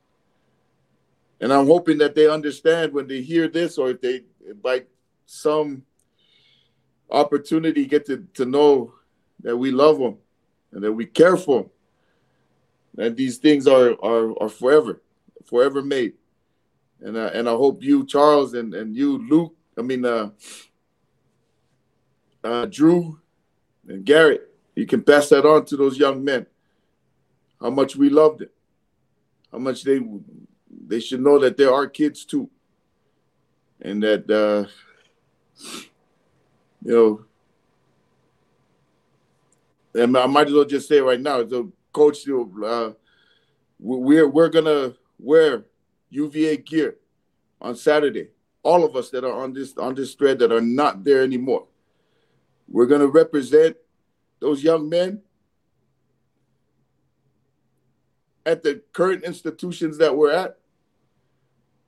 [1.41, 4.23] And I'm hoping that they understand when they hear this or if they,
[4.63, 4.85] by
[5.27, 5.83] some
[7.11, 8.95] opportunity, get to, to know
[9.43, 10.17] that we love them
[10.73, 11.71] and that we care for them.
[12.95, 15.03] That these things are, are, are forever,
[15.45, 16.15] forever made
[17.01, 19.55] and uh, and I hope you, Charles, and and you, Luke.
[19.77, 20.31] I mean, uh,
[22.43, 23.19] uh, Drew,
[23.89, 24.51] and Garett.
[24.75, 26.47] You can pass that on to those young men.
[27.61, 28.53] How much we loved it.
[29.53, 30.01] How much they
[30.87, 32.51] they should know that there are kids too,
[33.81, 34.69] and that uh,
[36.85, 37.25] you know.
[39.97, 42.91] And I might as well just say right now, the coach, uh,
[43.79, 45.65] we're we're gonna wear
[46.15, 46.97] UVA gear
[47.61, 48.29] on Saturday.
[48.63, 51.67] All of us that are on this on this thread that are not there anymore.
[52.69, 53.77] We're gonna represent
[54.41, 55.23] those young men
[58.47, 60.59] at the current institutions that we're at.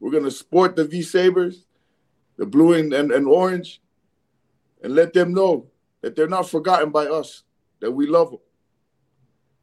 [0.01, 1.65] We're gonna sport the V Sabres,
[2.37, 3.81] the blue and, and, and orange,
[4.83, 5.69] and let them know
[6.03, 7.45] that they're not forgotten by us,
[7.81, 8.41] that we love them,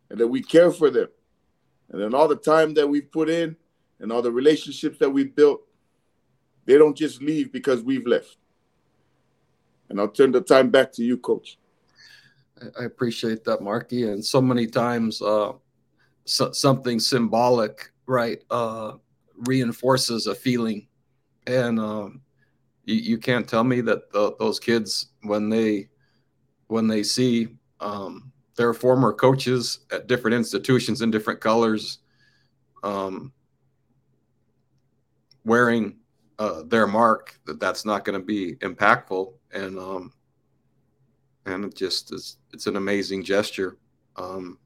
[0.09, 1.09] and that we care for them.
[1.89, 3.55] And then all the time that we've put in
[3.99, 5.61] and all the relationships that we've built,
[6.65, 8.37] they don't just leave because we've left.
[9.89, 11.57] And I'll turn the time back to you, Coach.
[12.79, 14.09] I appreciate that, Marky.
[14.09, 15.53] And so many times, uh,
[16.25, 18.93] so, something symbolic, right, uh,
[19.47, 20.87] reinforces a feeling.
[21.47, 22.21] And um,
[22.85, 25.89] you, you, can't tell me that the, those kids, when they
[26.67, 27.49] when they see
[27.81, 31.99] um, their former coaches at different institutions in different colors,
[32.83, 33.33] um,
[35.45, 35.95] wearing
[36.39, 39.33] uh, their mark that that's not going to be impactful.
[39.53, 40.11] And um
[41.45, 43.77] and it just is it's an amazing gesture.
[44.15, 44.57] Um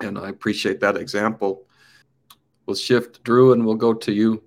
[0.00, 1.66] and i appreciate that example.
[2.66, 3.24] We'll shift.
[3.24, 4.42] Drew and we'll go to you.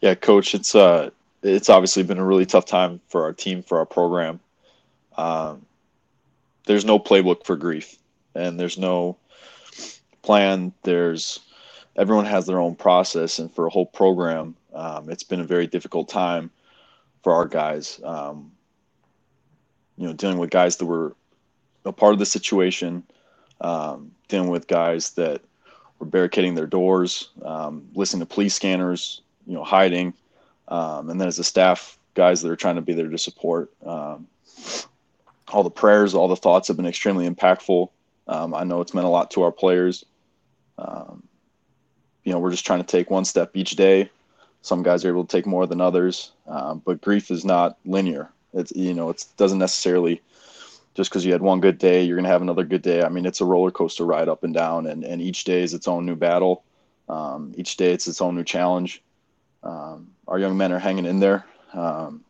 [0.00, 1.10] Yeah coach it's uh
[1.42, 4.40] it's obviously been a really tough time for our team for our program.
[5.16, 5.64] Um
[6.66, 7.98] there's no playbook for grief
[8.34, 9.16] and there's no
[10.24, 10.72] plan.
[10.82, 11.40] There's
[11.96, 15.66] everyone has their own process, and for a whole program, um, it's been a very
[15.66, 16.50] difficult time
[17.22, 18.00] for our guys.
[18.02, 18.50] Um,
[19.96, 21.14] you know, dealing with guys that were
[21.84, 23.04] a part of the situation,
[23.60, 25.42] um, dealing with guys that
[25.98, 30.14] were barricading their doors, um, listening to police scanners, you know, hiding,
[30.68, 33.70] um, and then as a staff, guys that are trying to be there to support.
[33.86, 34.26] Um,
[35.52, 37.90] all the prayers, all the thoughts have been extremely impactful.
[38.26, 40.04] I know it's meant a lot to our players.
[40.78, 41.22] Um,
[42.24, 44.10] you know, we're just trying to take one step each day.
[44.62, 48.30] Some guys are able to take more than others, um, but grief is not linear.
[48.54, 50.22] It's you know, it doesn't necessarily
[50.94, 53.02] just because you had one good day, you're gonna have another good day.
[53.02, 55.74] I mean, it's a roller coaster ride up and down, and and each day is
[55.74, 56.62] its own new battle.
[57.08, 59.02] Um, each day it's its own new challenge.
[59.62, 62.24] Um, our young men are hanging in there, um,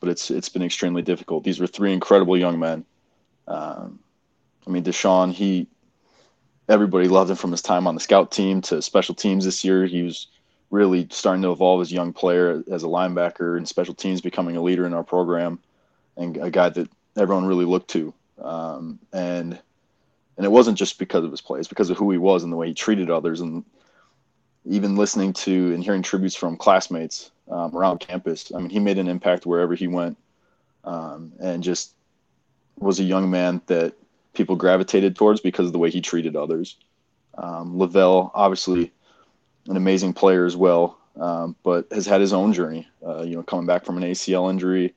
[0.00, 1.44] but it's it's been extremely difficult.
[1.44, 2.84] These were three incredible young men.
[3.48, 3.98] Um,
[4.66, 5.66] I mean, D'Sean, he
[6.68, 9.86] everybody loved him from his time on the scout team to special teams this year.
[9.86, 10.28] He was
[10.70, 14.56] really starting to evolve as a young player as a linebacker and special teams, becoming
[14.56, 15.58] a leader in our program
[16.16, 18.12] and a guy that everyone really looked to.
[18.42, 19.58] Um, and
[20.36, 22.56] and it wasn't just because of his plays, because of who he was and the
[22.56, 23.64] way he treated others, and
[24.64, 28.50] even listening to and hearing tributes from classmates um, around campus.
[28.52, 30.16] I mean, he made an impact wherever he went,
[30.82, 31.94] um, and just
[32.78, 33.94] was a young man that
[34.34, 36.76] people gravitated towards because of the way he treated others.
[37.36, 38.92] Um, Lavel, obviously,
[39.68, 42.86] an amazing player as well, um, but has had his own journey.
[43.04, 44.94] Uh, you know, coming back from an ACL injury,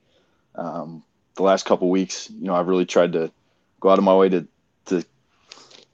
[0.54, 1.02] um,
[1.36, 3.30] the last couple weeks, you know, I've really tried to
[3.80, 4.46] go out of my way to
[4.86, 5.04] to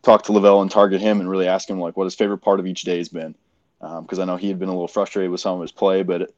[0.02, 2.60] talk to Lavel and target him and really ask him like what his favorite part
[2.60, 3.34] of each day has been,
[3.80, 6.02] because um, I know he had been a little frustrated with some of his play,
[6.02, 6.32] but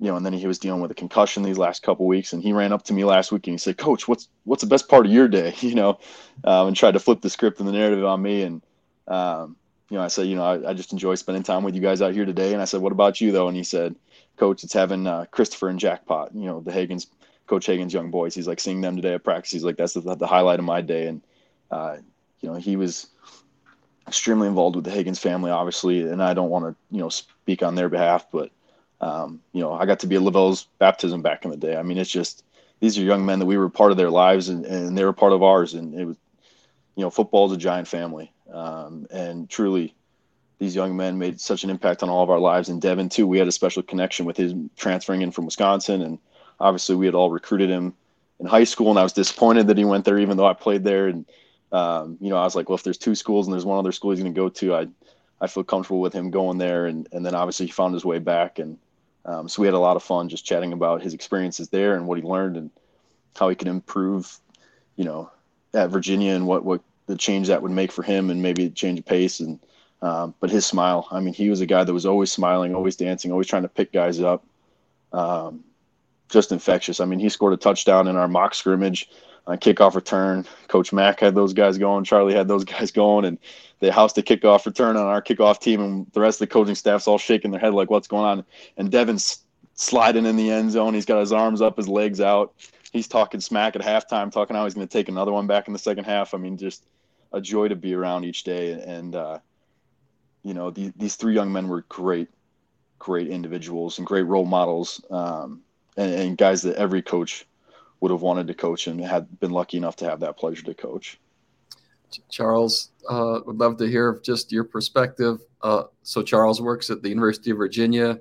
[0.00, 2.42] you know, and then he was dealing with a concussion these last couple weeks, and
[2.42, 4.88] he ran up to me last week and he said, "Coach, what's what's the best
[4.88, 5.98] part of your day?" You know,
[6.44, 8.62] um, and tried to flip the script and the narrative on me, and
[9.08, 9.56] um,
[9.90, 12.00] you know, I said, you know, I, I, just enjoy spending time with you guys
[12.02, 13.94] out here today, and I said, "What about you though?" And he said,
[14.36, 17.06] "Coach, it's having uh, Christopher and Jackpot, you know, the Hagans,
[17.46, 18.34] Coach Hagans' young boys.
[18.34, 19.52] He's like seeing them today at practice.
[19.52, 21.22] He's like, that's the, the highlight of my day, and
[21.70, 21.96] uh,
[22.40, 23.08] you know, he was."
[24.06, 27.62] extremely involved with the Hagans family, obviously, and I don't want to, you know, speak
[27.62, 28.50] on their behalf, but
[29.04, 31.76] um, you know, I got to be at Lavel's baptism back in the day.
[31.76, 32.42] I mean, it's just
[32.80, 35.12] these are young men that we were part of their lives and, and they were
[35.12, 35.74] part of ours.
[35.74, 36.16] And it was,
[36.96, 38.32] you know, football is a giant family.
[38.50, 39.94] Um, and truly,
[40.58, 42.70] these young men made such an impact on all of our lives.
[42.70, 46.00] And Devin, too, we had a special connection with his transferring in from Wisconsin.
[46.00, 46.18] And
[46.58, 47.92] obviously, we had all recruited him
[48.40, 48.88] in high school.
[48.88, 51.08] And I was disappointed that he went there, even though I played there.
[51.08, 51.26] And,
[51.72, 53.92] um, you know, I was like, well, if there's two schools and there's one other
[53.92, 54.86] school he's going to go to, I,
[55.42, 56.86] I feel comfortable with him going there.
[56.86, 58.58] And, and then obviously he found his way back.
[58.58, 58.78] And,
[59.24, 62.06] um, so we had a lot of fun just chatting about his experiences there and
[62.06, 62.70] what he learned and
[63.36, 64.38] how he could improve,
[64.96, 65.30] you know,
[65.72, 68.98] at Virginia and what, what the change that would make for him and maybe change
[68.98, 69.40] of pace.
[69.40, 69.58] And,
[70.02, 72.96] um, but his smile, I mean, he was a guy that was always smiling, always
[72.96, 74.44] dancing, always trying to pick guys up.
[75.12, 75.64] Um,
[76.28, 77.00] just infectious.
[77.00, 79.08] I mean, he scored a touchdown in our mock scrimmage
[79.46, 80.46] on kickoff return.
[80.68, 82.04] Coach Mack had those guys going.
[82.04, 83.38] Charlie had those guys going, and
[83.80, 85.80] they housed the kickoff return on our kickoff team.
[85.80, 88.44] And the rest of the coaching staff's all shaking their head like, "What's going on?"
[88.76, 90.94] And Devin's sliding in the end zone.
[90.94, 92.54] He's got his arms up, his legs out.
[92.92, 95.72] He's talking smack at halftime, talking how he's going to take another one back in
[95.72, 96.32] the second half.
[96.32, 96.86] I mean, just
[97.32, 98.72] a joy to be around each day.
[98.72, 99.40] And uh,
[100.42, 102.28] you know, these these three young men were great,
[102.98, 105.60] great individuals and great role models, um,
[105.96, 107.46] and, and guys that every coach
[108.04, 110.74] would have wanted to coach and had been lucky enough to have that pleasure to
[110.74, 111.18] coach.
[112.30, 115.40] Charles, uh, would love to hear just your perspective.
[115.62, 118.18] Uh, so Charles works at the University of Virginia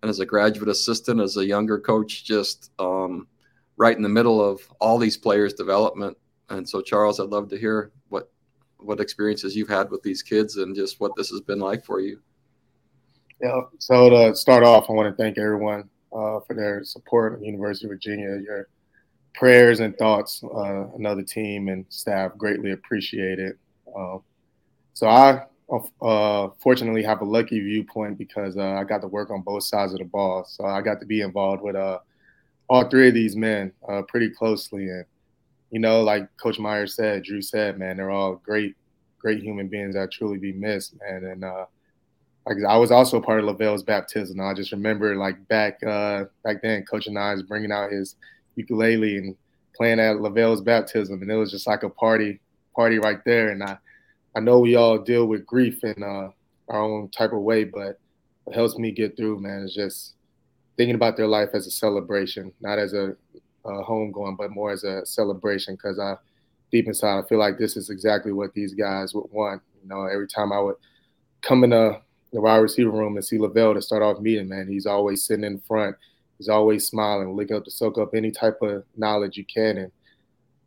[0.00, 3.26] and as a graduate assistant, as a younger coach, just um,
[3.76, 6.16] right in the middle of all these players' development.
[6.48, 8.30] And so, Charles, I'd love to hear what
[8.76, 11.98] what experiences you've had with these kids and just what this has been like for
[11.98, 12.20] you.
[13.42, 13.62] Yeah.
[13.78, 17.46] So to start off, I want to thank everyone uh, for their support at the
[17.46, 18.38] University of Virginia.
[18.40, 18.68] Your
[19.36, 23.58] prayers and thoughts, uh, another team and staff greatly appreciate it.
[23.96, 24.18] Uh,
[24.94, 25.44] so I
[26.00, 29.92] uh, fortunately have a lucky viewpoint because uh, I got to work on both sides
[29.92, 30.44] of the ball.
[30.44, 31.98] So I got to be involved with uh,
[32.68, 34.88] all three of these men uh, pretty closely.
[34.88, 35.04] And,
[35.70, 38.74] you know, like Coach Meyer said, Drew said, man, they're all great,
[39.18, 41.24] great human beings that truly be missed, man.
[41.24, 41.44] And
[42.66, 44.40] I was also part of Lavel's baptism.
[44.40, 48.16] I just remember like back back then, Coach and I was bringing out his–
[48.56, 49.36] ukulele and
[49.76, 52.40] playing at Lavel's baptism, and it was just like a party,
[52.74, 53.50] party right there.
[53.50, 53.78] And I,
[54.34, 56.30] I know we all deal with grief in uh,
[56.68, 58.00] our own type of way, but
[58.44, 60.14] what helps me get through, man, is just
[60.76, 63.14] thinking about their life as a celebration, not as a,
[63.64, 65.74] a home going, but more as a celebration.
[65.74, 66.16] Because I,
[66.72, 69.62] deep inside, I feel like this is exactly what these guys would want.
[69.82, 70.76] You know, every time I would
[71.42, 72.00] come in the,
[72.32, 75.44] the wide receiver room and see Lavel to start off meeting, man, he's always sitting
[75.44, 75.96] in front
[76.38, 79.78] He's always smiling, looking up to soak up any type of knowledge you can.
[79.78, 79.92] And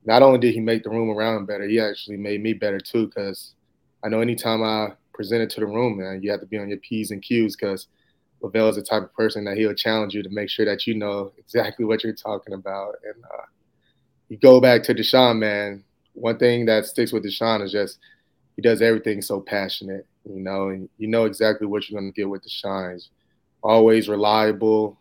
[0.05, 2.79] not only did he make the room around him better, he actually made me better
[2.79, 3.07] too.
[3.07, 3.53] Because
[4.03, 6.79] I know anytime I presented to the room, man, you have to be on your
[6.79, 7.87] p's and q's because
[8.41, 10.95] Lavel is the type of person that he'll challenge you to make sure that you
[10.95, 12.95] know exactly what you're talking about.
[13.03, 13.45] And uh,
[14.29, 15.83] you go back to D'Sean, man.
[16.13, 17.99] One thing that sticks with D'Sean is just
[18.55, 22.15] he does everything so passionate, you know, and you know exactly what you're going to
[22.15, 22.93] get with D'Sean.
[22.93, 23.09] He's
[23.61, 24.98] always reliable,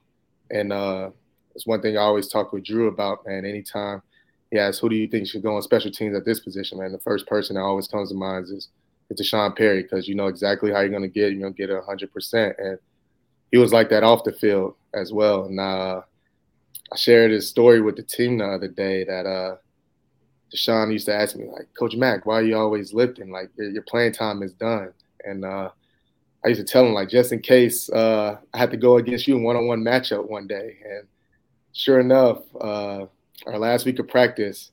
[0.51, 1.11] and uh,
[1.55, 3.45] it's one thing I always talk with Drew about, man.
[3.45, 4.03] Anytime
[4.51, 6.93] he asks, "Who do you think should go on special teams at this position?" Man,
[6.93, 8.69] the first person that always comes to mind is
[9.11, 11.33] is D'Sean Perry because you know exactly how you're going to get.
[11.33, 12.79] You're going to get 100 percent, and
[13.51, 15.45] he was like that off the field as well.
[15.45, 16.03] And uh,
[16.93, 19.57] I shared his story with the team the other day that uh,
[20.51, 23.31] D'Sean used to ask me, like, Coach Mack, why are you always lifting?
[23.31, 24.93] Like, your, your playing time is done.
[25.25, 25.71] And uh,
[26.45, 29.27] I used to tell him, like, just in case uh, I had to go against
[29.27, 30.79] you in one on one matchup one day.
[30.85, 31.09] And
[31.73, 33.07] sure enough, uh,
[33.47, 34.71] our last week of practice,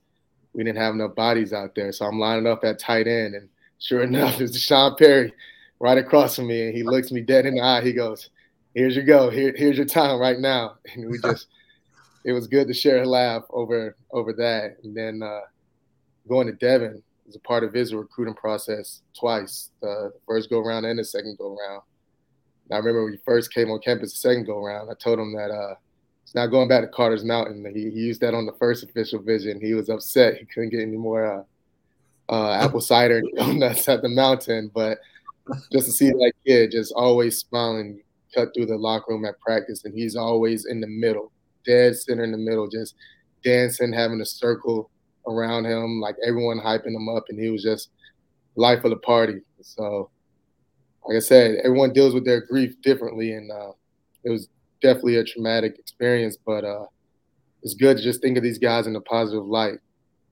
[0.53, 1.91] we didn't have enough bodies out there.
[1.91, 3.35] So I'm lining up at tight end.
[3.35, 3.49] And
[3.79, 5.33] sure enough, it's D'Sean Perry
[5.79, 6.67] right across from me.
[6.67, 7.81] And he looks me dead in the eye.
[7.81, 8.29] He goes,
[8.75, 9.29] Here's your go.
[9.29, 10.75] Here, here's your time right now.
[10.93, 11.47] And we just,
[12.25, 14.77] it was good to share a laugh over over that.
[14.83, 15.41] And then uh,
[16.27, 20.85] going to Devin was a part of his recruiting process twice, the first go around
[20.85, 21.81] and the second go around.
[22.71, 25.33] I remember when he first came on campus the second go around, I told him
[25.33, 25.75] that uh,
[26.23, 27.65] it's not going back to Carter's Mountain.
[27.73, 29.57] He, he, used that on the first official visit.
[29.61, 34.09] He was upset he couldn't get any more uh, uh, apple cider donuts at the
[34.09, 34.71] mountain.
[34.73, 34.97] But
[35.71, 38.01] just to see that kid just always smiling,
[38.33, 41.31] cut through the locker room at practice, and he's always in the middle,
[41.63, 42.95] dead center in the middle, just
[43.43, 44.89] dancing, having a circle
[45.27, 47.89] around him, like everyone hyping him up, and he was just
[48.55, 49.41] life of the party.
[49.61, 50.09] So,
[51.05, 53.71] like I said, everyone deals with their grief differently, and uh,
[54.23, 54.49] it was
[54.81, 56.37] definitely a traumatic experience.
[56.43, 56.85] But uh,
[57.63, 59.79] it's good to just think of these guys in a positive light,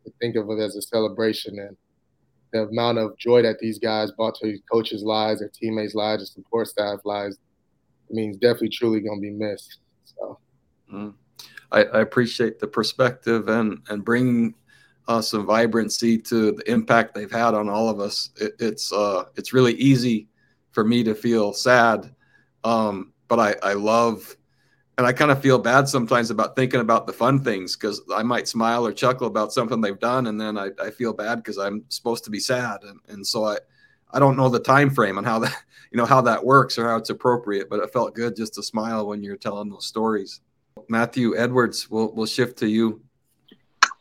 [0.05, 1.77] to think of it as a celebration, and
[2.51, 6.43] the amount of joy that these guys brought to coaches' lives, their teammates' lives, their
[6.43, 7.37] support staff lives,
[8.09, 9.79] I means definitely truly going to be missed.
[10.05, 10.39] So.
[10.93, 11.13] Mm.
[11.71, 14.53] I, I, appreciate the perspective and and bringing
[15.07, 18.29] uh, some vibrancy to the impact they've had on all of us.
[18.37, 20.27] It, it's uh, it's really easy
[20.71, 22.13] for me to feel sad,
[22.63, 24.35] um, but I, I love,
[24.97, 28.23] and I kind of feel bad sometimes about thinking about the fun things because I
[28.23, 31.57] might smile or chuckle about something they've done, and then I, I feel bad because
[31.57, 33.57] I'm supposed to be sad, and, and so I
[34.13, 35.55] I don't know the time frame and how that
[35.91, 38.63] you know how that works or how it's appropriate, but it felt good just to
[38.63, 40.41] smile when you're telling those stories.
[40.89, 43.01] Matthew Edwards, we'll we'll shift to you.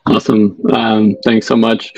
[0.05, 0.59] Awesome.
[0.71, 1.93] Um, thanks so much.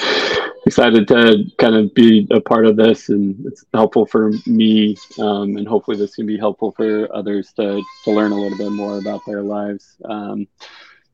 [0.68, 5.58] Excited to kind of be a part of this, and it's helpful for me, um,
[5.58, 8.97] and hopefully this can be helpful for others to to learn a little bit more
[8.97, 9.95] about their lives.
[10.06, 10.47] Um,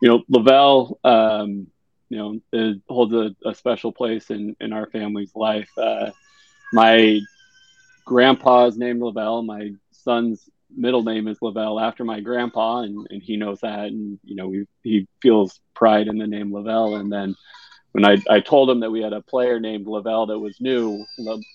[0.02, 1.68] you know, LaVelle, um,
[2.10, 5.70] you know, it holds a, a, special place in in our family's life.
[5.78, 6.12] Uh,
[6.74, 7.20] my
[8.06, 9.46] grandpa is named LaVelle.
[9.46, 13.88] My son's middle name is LaVelle after my grandpa, and, and he knows that.
[13.88, 16.96] And, you know, we, he feels pride in the name LaVelle.
[16.96, 17.36] And then
[17.92, 21.06] when I, I told him that we had a player named LaVelle that was new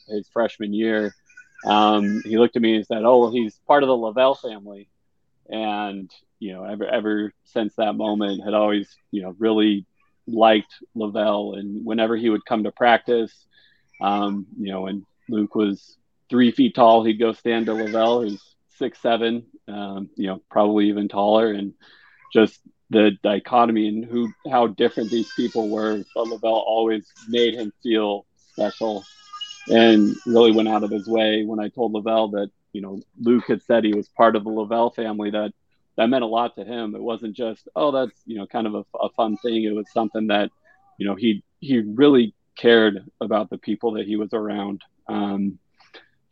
[0.08, 1.14] his freshman year,
[1.64, 4.88] um, he looked at me and said, Oh, well, he's part of the LaVelle family.
[5.48, 9.86] And, you know, ever, ever since that moment, had always, you know, really
[10.26, 11.58] liked Lavel.
[11.58, 13.32] And whenever he would come to practice,
[14.00, 15.96] um, you know, when Luke was
[16.28, 20.88] three feet tall, he'd go stand to Lavel, who's six seven, um, you know, probably
[20.88, 21.74] even taller, and
[22.32, 22.60] just
[22.90, 26.04] the dichotomy and who how different these people were.
[26.14, 29.04] But Lavel always made him feel special,
[29.68, 33.44] and really went out of his way when I told Lavel that you know Luke
[33.48, 35.52] had said he was part of the LaVelle family that
[35.96, 36.94] that meant a lot to him.
[36.94, 39.64] It wasn't just oh that's you know kind of a, a fun thing.
[39.64, 40.50] It was something that
[40.98, 44.82] you know he he really cared about the people that he was around.
[45.08, 45.58] Um,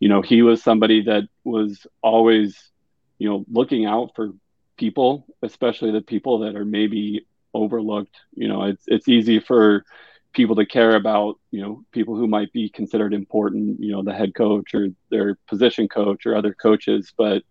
[0.00, 2.70] you know, he was somebody that was always,
[3.18, 4.32] you know, looking out for
[4.76, 8.16] people, especially the people that are maybe overlooked.
[8.34, 9.84] You know, it's it's easy for
[10.32, 14.12] people to care about, you know, people who might be considered important, you know, the
[14.12, 17.44] head coach or their position coach or other coaches, but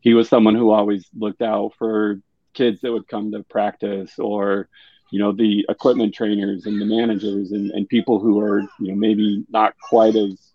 [0.00, 2.20] he was someone who always looked out for
[2.54, 4.68] kids that would come to practice or
[5.10, 8.94] you know the equipment trainers and the managers and, and people who are you know
[8.94, 10.49] maybe not quite as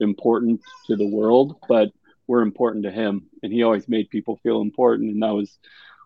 [0.00, 1.90] important to the world but
[2.28, 3.26] were important to him.
[3.42, 5.10] And he always made people feel important.
[5.10, 5.58] And that was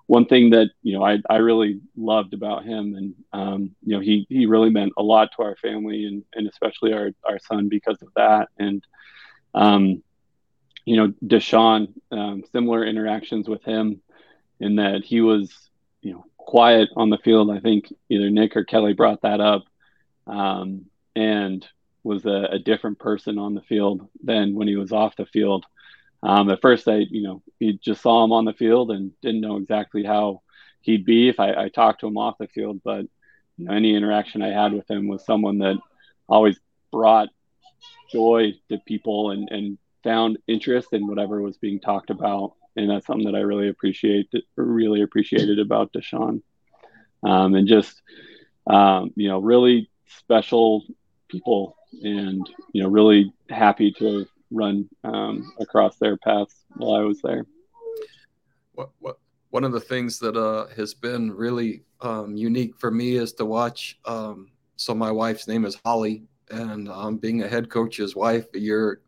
[0.06, 2.94] one thing that you know I, I really loved about him.
[2.94, 6.48] And um, you know he he really meant a lot to our family and and
[6.48, 8.48] especially our our son because of that.
[8.58, 8.82] And
[9.54, 10.02] um,
[10.84, 14.00] you know D'Sean um, similar interactions with him
[14.60, 15.52] in that he was
[16.00, 17.50] you know quiet on the field.
[17.50, 19.64] I think either Nick or Kelly brought that up,
[20.26, 21.66] um, and
[22.04, 25.64] was a, a, different person on the field than when he was off the field.
[26.22, 29.40] Um, at first, I you know he just saw him on the field and didn't
[29.40, 30.42] know exactly how
[30.80, 32.80] he'd be if I, I talked to him off the field.
[32.84, 33.06] But
[33.56, 35.76] you know, any interaction I had with him was someone that
[36.28, 36.58] always
[36.90, 37.28] brought
[38.10, 43.06] joy to people and, and found interest in whatever was being talked about and that's
[43.06, 46.42] something that I really appreciate really appreciated about D'Sean.
[47.22, 48.02] Um, and just
[48.66, 50.84] um, you know, really special
[51.32, 57.20] people, and you know, really happy to run um, across their paths while I was
[57.22, 57.46] there.
[58.74, 59.18] What what
[59.50, 63.44] one of the things that uh, has been really um, unique for me is to
[63.44, 63.98] watch.
[64.04, 69.00] Um, so my wife's name is Holly, and um, being a head coach's wife, you're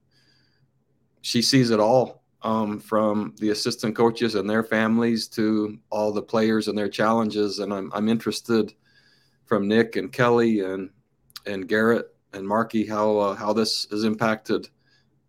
[1.20, 6.22] she sees it all um, from the assistant coaches and their families to all the
[6.22, 7.60] players and their challenges.
[7.60, 8.74] And I'm, I'm interested
[9.46, 10.90] from Nick and Kelly and
[11.46, 14.68] and Garett and Marky how uh, how this has impacted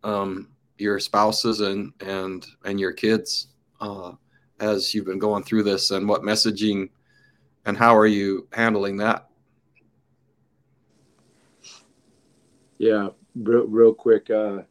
[0.04, 3.48] um, your spouses and and and your kids
[3.80, 4.12] uh,
[4.60, 6.90] as you've been going through this, and what messaging
[7.66, 9.28] and how are you handling that?
[12.78, 14.30] Yeah, real, real quick.
[14.30, 14.64] Uh,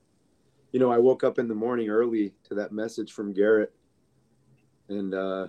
[0.72, 3.72] you know, I woke up in the morning early to that message from Garett
[4.89, 5.47] and uh,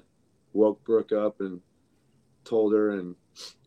[0.53, 1.59] woke Brooke up and
[2.43, 3.15] told her, and,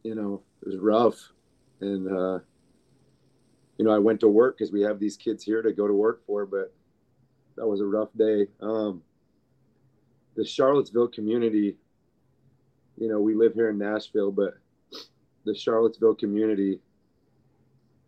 [0.03, 1.33] you know, it was rough.
[1.81, 2.39] And, uh,
[3.79, 5.95] you know, I went to work because we have these kids here to go to
[5.95, 6.75] work for, but
[7.57, 8.49] that was a rough day.
[8.61, 9.03] Um,
[10.37, 11.77] the Charlottesville community,
[12.97, 14.55] you know, we live here in Nashville, but
[15.45, 16.81] the Charlottesville community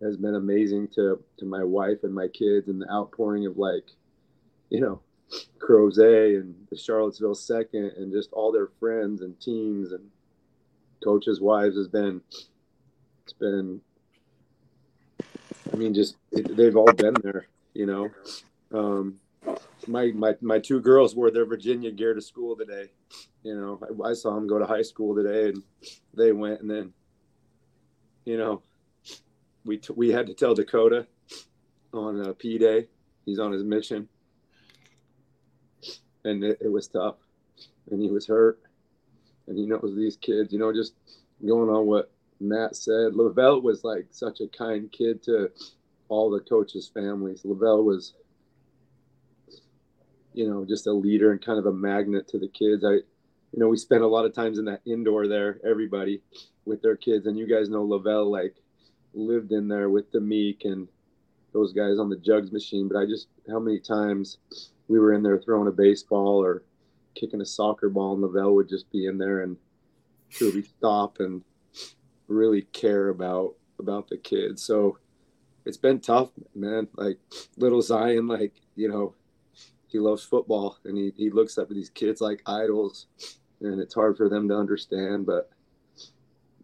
[0.02, 3.84] has been amazing to to my wife and my kids and the outpouring of like
[4.70, 5.00] you know
[5.58, 10.08] Crozet and the Charlottesville second and just all their friends and teams and
[11.04, 12.20] coaches wives has been
[13.24, 13.80] it's been
[15.72, 18.10] I mean just it, they've all been there you know?
[18.72, 19.20] Um,
[19.86, 22.90] my my my two girls wore their Virginia gear to school today
[23.42, 23.80] you know?
[24.04, 25.62] I, I saw them go to high school today and
[26.14, 26.92] they went and then
[28.24, 28.62] you know
[29.64, 31.06] we t- we had to tell Dakota
[31.92, 32.88] on uh, P Day
[33.24, 34.08] he's on his mission,
[36.24, 37.16] and it, it was tough,
[37.90, 38.60] and he was hurt,
[39.46, 40.52] and he knows these kids.
[40.52, 40.94] You know, just
[41.46, 42.10] going on what
[42.40, 45.50] Matt said, Lavel was like such a kind kid to
[46.08, 47.42] all the coaches' families.
[47.44, 48.14] Lavel was,
[50.32, 52.84] you know, just a leader and kind of a magnet to the kids.
[52.84, 52.92] I,
[53.52, 56.22] you know, we spent a lot of times in that indoor there, everybody
[56.64, 58.54] with their kids, and you guys know Lavel like
[59.12, 60.88] lived in there with the Meek and
[61.52, 62.88] those guys on the jugs machine.
[62.88, 64.38] But I just how many times
[64.88, 66.62] we were in there throwing a baseball or
[67.14, 69.56] kicking a soccer ball, and Lavel would just be in there and
[70.30, 71.42] truly stop and
[72.30, 74.62] really care about about the kids.
[74.62, 74.98] So
[75.66, 76.88] it's been tough, man.
[76.96, 77.18] Like
[77.56, 79.14] little Zion, like you know,
[79.88, 83.06] he loves football and he he looks up at these kids like idols,
[83.60, 85.50] and it's hard for them to understand, but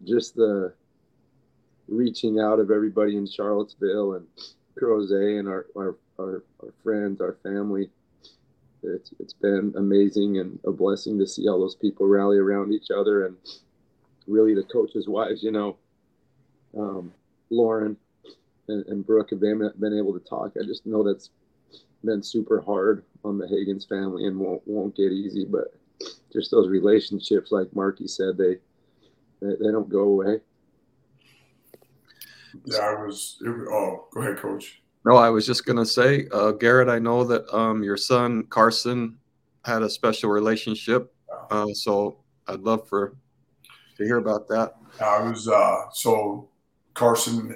[0.03, 0.73] just the
[1.87, 4.27] reaching out of everybody in Charlottesville and
[4.79, 7.89] Crozet and our, our, our, our, friends, our family.
[8.83, 12.91] It's, it's been amazing and a blessing to see all those people rally around each
[12.91, 13.37] other and
[14.27, 15.77] really the coaches' wives, you know,
[16.77, 17.13] um,
[17.49, 17.97] Lauren
[18.67, 20.53] and, and Brooke have been, been able to talk.
[20.59, 21.31] I just know that's
[22.03, 25.73] been super hard on the Hagans family and won't, won't get easy, but
[26.31, 28.57] just those relationships, like Marky said, they,
[29.41, 30.41] they, they don't go away.
[32.65, 33.37] Yeah, I was.
[33.41, 34.81] It, oh, go ahead, Coach.
[35.05, 36.89] No, I was just going to say, uh, Garett.
[36.89, 39.17] I know that um, your son Carson
[39.63, 41.13] had a special relationship,
[41.51, 42.17] uh, so
[42.47, 43.15] I'd love for
[43.97, 44.75] to hear about that.
[45.01, 46.49] I was uh, so
[46.93, 47.55] Carson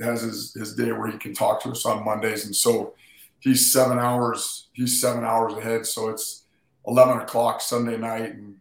[0.00, 2.94] has his his day where he can talk to us on Mondays, and so
[3.40, 4.68] he's seven hours.
[4.72, 6.44] He's seven hours ahead, so it's
[6.86, 8.56] eleven o'clock Sunday night, and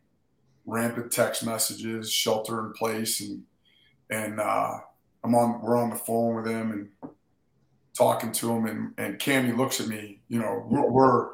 [0.65, 3.43] rampant text messages, shelter in place, and
[4.09, 4.79] and uh,
[5.23, 7.13] I'm on we're on the phone with him and
[7.95, 11.29] talking to him and and Cammy looks at me, you know, we're, we're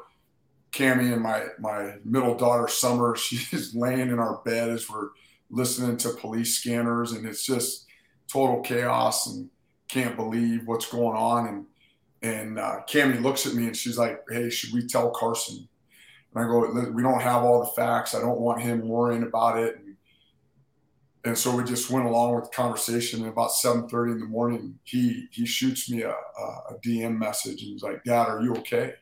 [0.72, 5.10] Cammy and my my middle daughter Summer, she's laying in our bed as we're
[5.50, 7.86] listening to police scanners and it's just
[8.30, 9.48] total chaos and
[9.88, 11.66] can't believe what's going on and
[12.22, 15.68] and uh, Cammy looks at me and she's like, "Hey, should we tell Carson?"
[16.34, 18.14] And I go, "We don't have all the facts.
[18.14, 19.78] I don't want him worrying about it."
[21.26, 23.20] and so we just went along with the conversation.
[23.20, 27.18] And about seven thirty in the morning, he he shoots me a, a, a, DM
[27.18, 28.94] message and he's like, "Dad, are you okay?"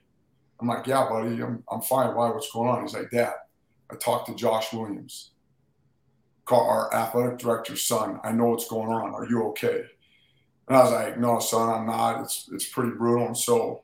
[0.58, 2.14] I'm like, "Yeah, buddy, I'm I'm fine.
[2.14, 2.30] Why?
[2.30, 3.34] What's going on?" He's like, "Dad,
[3.90, 5.32] I talked to Josh Williams."
[6.44, 8.20] Call our athletic director's son.
[8.22, 9.14] I know what's going on.
[9.14, 9.84] Are you okay?
[10.68, 12.22] And I was like, no, son, I'm not.
[12.22, 13.26] It's it's pretty brutal.
[13.26, 13.82] And so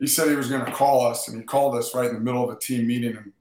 [0.00, 2.20] he said he was going to call us, and he called us right in the
[2.20, 3.16] middle of a team meeting.
[3.16, 3.32] And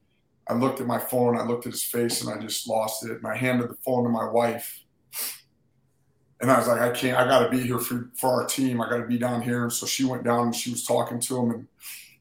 [0.47, 3.11] I looked at my phone, I looked at his face, and I just lost it.
[3.11, 4.81] And I handed the phone to my wife.
[6.41, 8.81] And I was like, I can't, I got to be here for, for our team.
[8.81, 9.63] I got to be down here.
[9.63, 11.51] And so she went down and she was talking to him.
[11.51, 11.67] And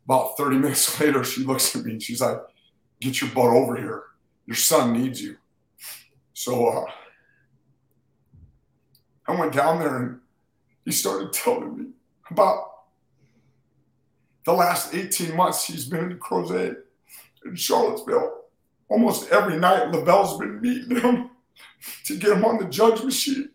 [0.04, 2.38] about 30 minutes later, she looks at me and she's like,
[3.00, 4.04] Get your butt over here.
[4.46, 5.36] Your son needs you.
[6.42, 6.86] So uh,
[9.28, 10.20] I went down there and
[10.84, 11.84] he started telling me
[12.32, 12.64] about
[14.44, 16.78] the last 18 months he's been in Crozet
[17.44, 18.40] in Charlottesville.
[18.88, 21.30] Almost every night, Lavel's been meeting him
[22.06, 23.50] to get him on the jugs machine,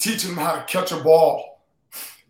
[0.00, 1.62] teaching him how to catch a ball,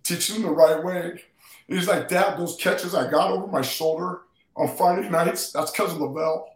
[0.04, 1.22] teaching him the right way.
[1.68, 4.24] And he's like, Dad, those catches I got over my shoulder
[4.54, 6.55] on Friday nights, that's because of Lavel.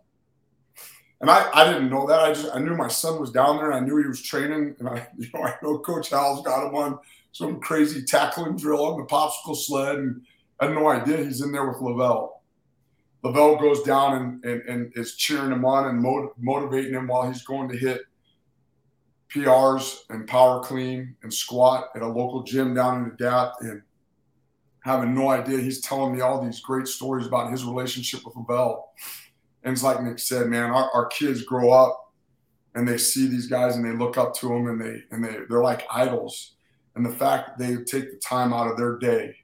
[1.21, 2.21] And I, I didn't know that.
[2.21, 3.71] I just I knew my son was down there.
[3.71, 6.67] and I knew he was training, and I you know I know Coach Hal's got
[6.67, 6.99] him on
[7.33, 10.23] some crazy tackling drill on the popsicle sled, and
[10.59, 12.31] I had no idea he's in there with Lavel.
[13.23, 17.31] Lavel goes down and, and, and is cheering him on and motiv- motivating him while
[17.31, 18.01] he's going to hit
[19.33, 23.83] PRs and power clean and squat at a local gym down in Adapt and
[24.81, 25.59] having no idea.
[25.59, 28.85] He's telling me all these great stories about his relationship with Lavel.
[29.63, 32.13] And it's like Nick said, man, our, our kids grow up
[32.75, 35.39] and they see these guys and they look up to them and they and they
[35.49, 36.55] they're like idols.
[36.95, 39.37] And the fact that they take the time out of their day,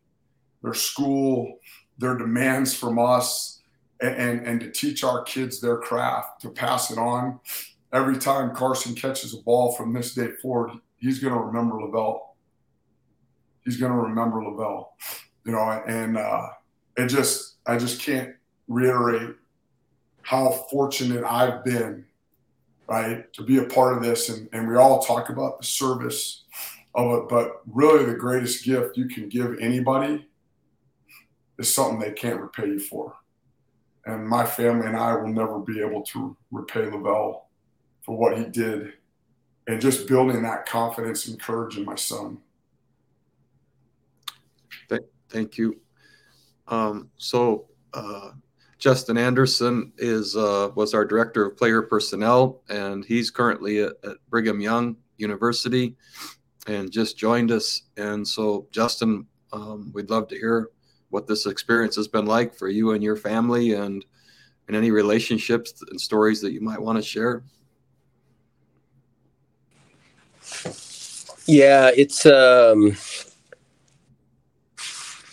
[0.62, 1.58] their school,
[1.98, 3.62] their demands from us,
[4.00, 7.40] and, and, and to teach our kids their craft, to pass it on.
[7.92, 12.20] Every time Carson catches a ball from this day forward, he's going to remember Lavel.
[13.64, 14.88] He's going to remember Lavel,
[15.44, 16.48] you know, and uh,
[16.96, 18.34] it just, I just can't
[18.68, 19.36] reiterate
[20.26, 22.04] how fortunate I've been,
[22.88, 24.28] right, to be a part of this.
[24.28, 26.42] And, and we all talk about the service
[26.96, 30.26] of it, but really the greatest gift you can give anybody
[31.60, 33.14] is something they can't repay you for.
[34.04, 37.42] And my family and I will never be able to repay Lavel
[38.02, 38.94] for what he did
[39.68, 42.38] and just building that confidence and courage in my son.
[45.28, 45.80] Thank you.
[46.66, 48.30] Um, so, uh,
[48.78, 54.16] Justin Anderson is uh, was our director of player personnel, and he's currently at, at,
[54.28, 55.96] Brigham Young University,
[56.66, 57.82] and just joined us.
[57.96, 60.70] And so, Justin, um, we'd love to hear
[61.08, 64.04] what this experience has been like for you and your family, and
[64.68, 67.44] and any relationships and stories that you might want to share.
[71.46, 72.94] Yeah, it's um,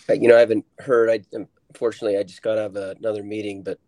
[0.08, 1.10] you know, I haven't heard.
[1.10, 1.20] I
[1.74, 3.80] unfortunately I just got out of another meeting, but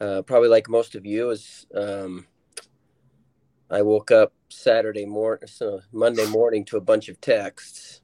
[0.00, 2.26] uh, probably like most of you, is um,
[3.70, 8.00] I woke up Saturday morning, so Monday morning to a bunch of texts,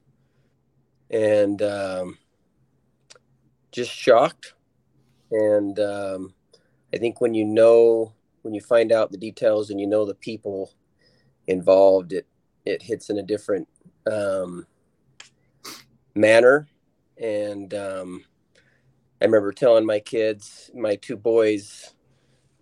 [1.09, 2.19] and um,
[3.71, 4.53] just shocked.
[5.31, 6.35] And um,
[6.93, 10.13] I think when you know, when you find out the details and you know the
[10.13, 10.71] people
[11.47, 12.27] involved, it
[12.63, 13.67] it hits in a different
[14.05, 14.67] um,
[16.13, 16.67] manner.
[17.17, 18.23] And um,
[19.21, 21.93] I remember telling my kids, my two boys,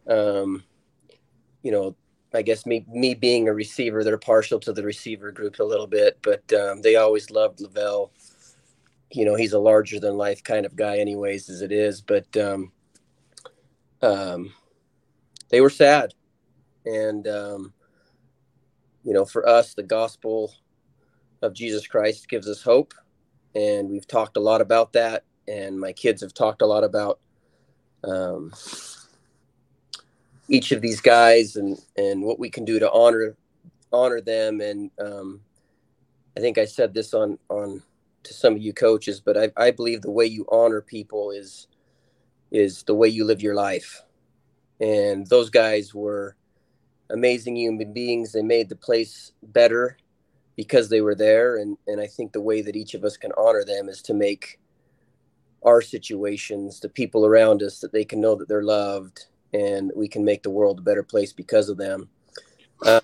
[0.08, 0.64] um,
[1.62, 1.96] you know,
[2.34, 5.88] I guess me me being a receiver, they're partial to the receiver group a little
[5.88, 8.12] bit, but um, they always loved Lavel.
[9.12, 12.02] You know, he's a larger than life kind of guy, anyways, as it is.
[12.02, 12.72] But um,
[14.02, 14.54] um,
[15.50, 16.14] they were sad,
[16.86, 17.74] and um,
[19.04, 20.54] you know, for us, the gospel
[21.42, 22.94] of Jesus Christ gives us hope.
[23.56, 25.24] And we've talked a lot about that.
[25.48, 27.20] And my kids have talked a lot about
[28.04, 28.54] um,
[30.50, 33.36] each of these guys and, and what we can do to honor
[33.94, 34.60] honor them.
[34.62, 35.42] And um,
[36.36, 37.82] I think I said this on on
[38.24, 41.68] to some of you coaches, but I, I believe the way you honor people is
[42.52, 44.04] is the way you live your life.
[44.80, 46.36] And those guys were
[47.10, 48.32] amazing human beings.
[48.32, 49.98] They made the place better
[50.56, 51.58] because they were there.
[51.58, 54.14] And, and I think the way that each of us can honor them is to
[54.14, 54.60] make
[55.64, 60.08] our situations, the people around us, that they can know that they're loved and we
[60.08, 62.10] can make the world a better place because of them.
[62.86, 63.02] Uh,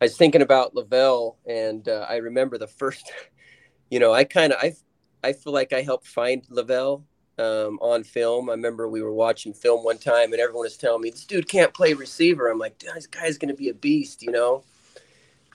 [0.00, 3.12] I was thinking about Lavel, and uh, I remember the first,
[3.90, 4.74] you know, I kind of, I,
[5.22, 7.02] I feel like I helped find Lavel
[7.38, 8.50] um, on film.
[8.50, 11.48] I remember we were watching film one time and everyone was telling me, this dude
[11.48, 12.48] can't play receiver.
[12.48, 14.64] I'm like, this guy's going to be a beast, you know?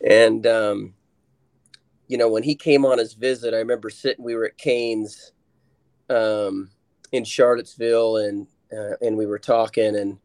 [0.08, 0.94] And, um,
[2.08, 5.33] you know, when he came on his visit, I remember sitting, we were at Canes
[6.10, 6.70] um,
[7.12, 10.20] in Charlottesville and, uh, and we were talking and,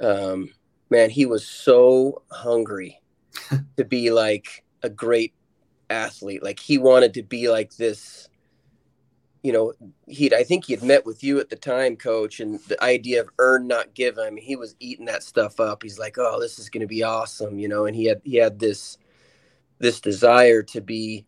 [0.00, 0.50] um,
[0.90, 3.00] man, he was so hungry
[3.76, 5.34] to be like a great
[5.90, 6.42] athlete.
[6.42, 8.28] Like he wanted to be like this.
[9.42, 9.72] You know,
[10.08, 13.20] he'd I think he had met with you at the time, coach, and the idea
[13.20, 14.18] of earn not give.
[14.18, 15.84] I mean, he was eating that stuff up.
[15.84, 18.36] He's like, "Oh, this is going to be awesome," you know, and he had he
[18.36, 18.98] had this
[19.78, 21.26] this desire to be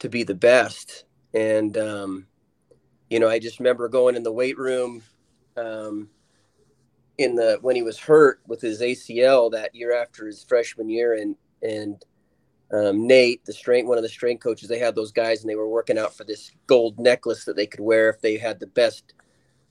[0.00, 1.04] to be the best.
[1.32, 2.26] And um,
[3.14, 5.00] you know, I just remember going in the weight room
[5.56, 6.08] um,
[7.16, 11.14] in the when he was hurt with his ACL that year after his freshman year,
[11.14, 12.04] and and
[12.72, 15.54] um, Nate, the strength one of the strength coaches, they had those guys, and they
[15.54, 18.66] were working out for this gold necklace that they could wear if they had the
[18.66, 19.14] best,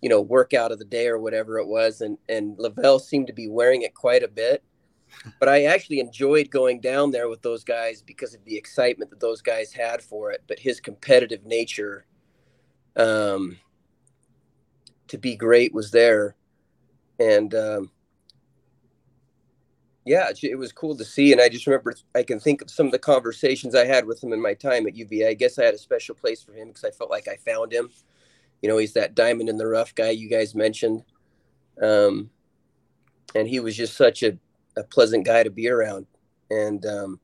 [0.01, 3.33] you know, workout of the day or whatever it was, and and Lavel seemed to
[3.33, 4.63] be wearing it quite a bit.
[5.37, 9.19] But I actually enjoyed going down there with those guys because of the excitement that
[9.19, 10.43] those guys had for it.
[10.47, 12.05] But his competitive nature,
[12.95, 13.57] um,
[15.07, 16.35] to be great was there
[17.19, 17.91] and um,
[20.05, 21.31] yeah, it was cool to see.
[21.31, 24.23] And I just remember I can think of some of the conversations I had with
[24.23, 25.29] him in my time at UVA.
[25.29, 27.71] I guess I had a special place for him because I felt like I found
[27.71, 27.89] him.
[28.61, 31.03] You know, he's that diamond in the rough guy you guys mentioned.
[31.81, 32.29] Um,
[33.35, 34.37] and he was just such a,
[34.77, 36.05] a pleasant guy to be around.
[36.49, 37.19] And um,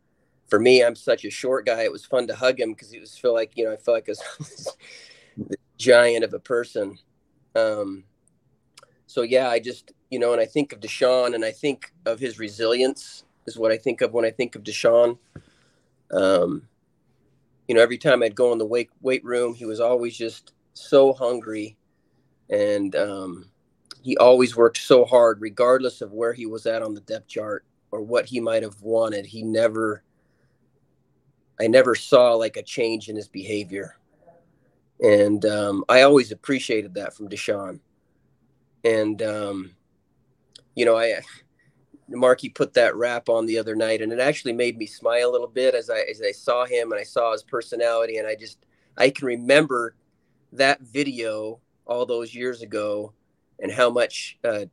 [0.48, 1.84] for me, I'm such a short guy.
[1.84, 3.94] It was fun to hug him because he was feel like, you know, I feel
[3.94, 4.16] like a
[5.80, 7.00] giant of a person.
[7.56, 8.04] Um,
[9.08, 12.20] so yeah, I just you know, and I think of D'Sean, and I think of
[12.20, 15.18] his resilience is what I think of when I think of D'Sean.
[16.12, 16.68] Um,
[17.68, 20.54] you know, every time I'd go in the weight weight room, he was always just
[20.74, 21.78] so hungry,
[22.50, 23.50] and um,
[24.02, 27.66] he always worked so hard, regardless of where he was at on the depth chart
[27.92, 29.26] or what he might have wanted.
[29.26, 30.04] He never,
[31.60, 33.99] I never saw like a change in his behavior,
[35.02, 37.80] and um, I always appreciated that from D'Sean.
[38.84, 39.76] And um,
[40.76, 41.22] you know, I
[42.08, 45.32] Marky put that rap on the other night, and it actually made me smile a
[45.32, 48.36] little bit as I as I saw him and I saw his personality, and I
[48.36, 48.66] just
[48.98, 49.96] I can remember
[50.54, 53.14] that video all those years ago,
[53.60, 54.66] and how much uh,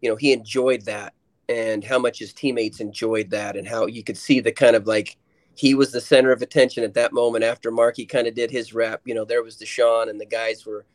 [0.00, 1.14] you know he enjoyed that,
[1.48, 4.86] and how much his teammates enjoyed that, and how you could see the kind of
[4.86, 5.16] like
[5.58, 8.72] he was the center of attention at that moment after Marky kind of did his
[8.72, 9.00] rap.
[9.04, 10.86] You know, there was D'Sean, and the guys were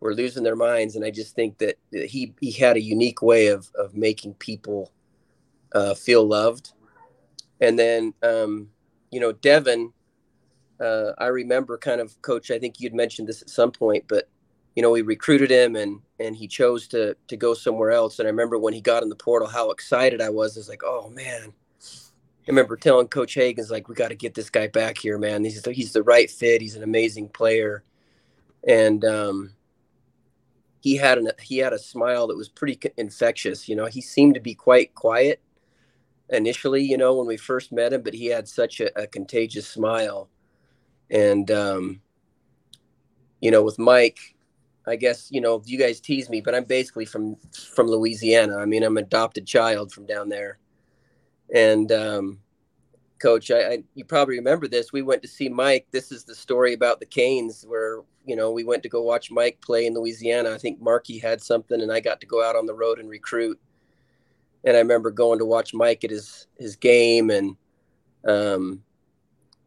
[0.00, 0.96] were losing their minds.
[0.96, 4.90] And I just think that he he had a unique way of of making people
[5.72, 6.72] uh, feel loved.
[7.60, 8.70] And then um,
[9.12, 9.92] you know Devin,
[10.80, 12.50] uh, I remember kind of coach.
[12.50, 14.28] I think you'd mentioned this at some point, but
[14.74, 18.18] you know we recruited him and and he chose to to go somewhere else.
[18.18, 20.56] And I remember when he got in the portal, how excited I was.
[20.56, 21.52] It's like, oh man.
[22.50, 25.44] I remember telling Coach Hagans like, we got to get this guy back here, man.
[25.44, 26.60] He's the, he's the right fit.
[26.60, 27.84] He's an amazing player,
[28.66, 29.52] and um,
[30.80, 33.68] he had an he had a smile that was pretty infectious.
[33.68, 35.40] You know, he seemed to be quite quiet
[36.28, 36.82] initially.
[36.82, 40.28] You know, when we first met him, but he had such a, a contagious smile.
[41.08, 42.00] And um,
[43.40, 44.34] you know, with Mike,
[44.88, 48.56] I guess you know you guys tease me, but I'm basically from from Louisiana.
[48.56, 50.58] I mean, I'm an adopted child from down there,
[51.54, 52.38] and um,
[53.20, 54.92] Coach, I, I, you probably remember this.
[54.92, 55.86] We went to see Mike.
[55.90, 59.30] This is the story about the Canes, where you know we went to go watch
[59.30, 60.52] Mike play in Louisiana.
[60.52, 63.08] I think Marky had something, and I got to go out on the road and
[63.08, 63.60] recruit.
[64.64, 67.56] And I remember going to watch Mike at his his game, and
[68.26, 68.82] um,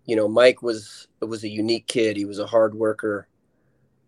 [0.06, 2.18] you know, Mike was was a unique kid.
[2.18, 3.28] He was a hard worker,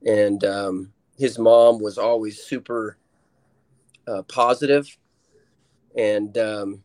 [0.06, 2.98] and um, his mom was always super
[4.08, 4.22] uh.
[5.98, 6.84] And um,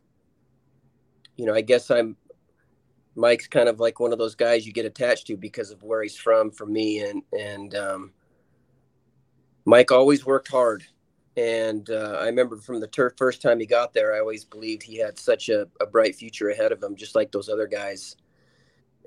[1.41, 2.15] you know, I guess I'm
[3.15, 6.03] Mike's kind of like one of those guys you get attached to because of where
[6.03, 8.11] he's from, for me, and and um,
[9.65, 10.83] Mike always worked hard.
[11.35, 14.99] And uh, I remember from the first time he got there, I always believed he
[14.99, 18.17] had such a, a bright future ahead of him, just like those other guys.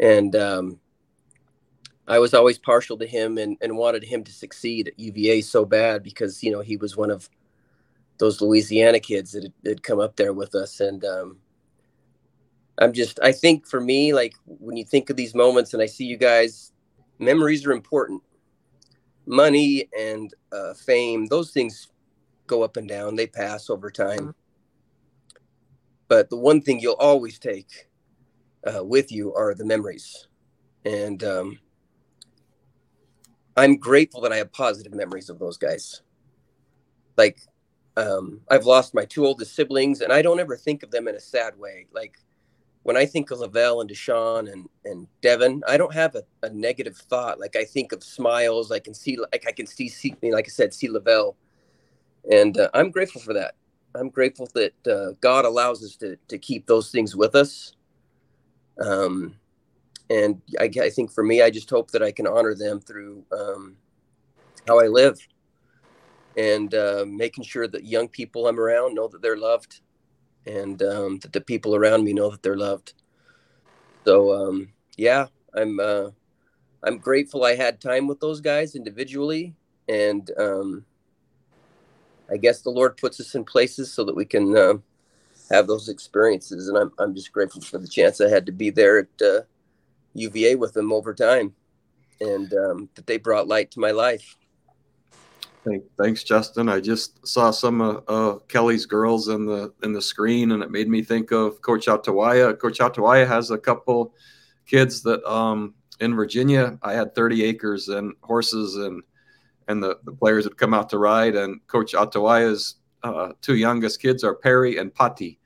[0.01, 0.80] And um,
[2.09, 5.64] I was always partial to him and, and wanted him to succeed at UVA so
[5.64, 7.30] bad because you know he was one of
[8.18, 11.39] those Louisiana kids that had, had come up there with us, and um,
[12.79, 15.87] I'm just, I think for me, like when you think of these moments and I
[15.87, 16.72] see you guys,
[17.18, 18.22] memories are important.
[19.27, 21.89] Money and uh, fame, those things
[22.47, 24.35] go up and down, they pass over time.
[26.09, 27.89] But the one thing you'll always take
[28.66, 30.29] uh, with you are the memories.
[30.85, 31.59] And um,
[33.57, 36.03] I'm grateful that I have positive memories of those guys.
[37.16, 37.41] Like,
[37.97, 41.14] um, I've lost my two oldest siblings, and I don't ever think of them in
[41.14, 41.87] a sad way.
[41.93, 42.18] Like,
[42.85, 46.51] when I think of Lavel and D'Sean and and Devin, I don't have a, a
[46.51, 47.41] negative thought.
[47.41, 48.70] Like I think of smiles.
[48.70, 51.35] I can see like I can see, see like I said, see Lavel,
[52.30, 53.55] and uh, I'm grateful for that.
[53.95, 57.72] I'm grateful that uh, God allows us to to keep those things with us.
[58.80, 59.37] Um,
[60.11, 63.24] and I, I think for me, I just hope that I can honor them through
[63.32, 63.76] um,
[64.68, 65.18] how I live,
[66.37, 69.80] and uh, making sure that young people I'm around know that they're loved,
[70.47, 72.95] and um, that the people around me know that they're loved.
[74.05, 76.11] So um, yeah, I'm uh,
[76.82, 79.55] I'm grateful I had time with those guys individually,
[79.88, 80.84] and um,
[82.30, 84.74] I guess the Lord puts us in places so that we can uh,
[85.51, 88.70] have those experiences, and I'm I'm just grateful for the chance I had to be
[88.70, 89.40] there at uh,
[90.14, 91.55] UVA with them over time,
[92.20, 94.36] and um, that they brought light to my life.
[95.99, 96.69] Thanks, Justin.
[96.69, 100.71] I just saw some of uh, Kelly's girls in the in the screen, and it
[100.71, 102.59] made me think of Coach Atuaia.
[102.59, 104.15] Coach Atuaia has a couple
[104.67, 106.79] kids that um, in Virginia.
[106.83, 109.03] I had 30 acres and horses, and
[109.69, 111.37] and the, the players would come out to ride.
[111.37, 115.39] And Coach Atuaia's uh, two youngest kids are Perry and Patti,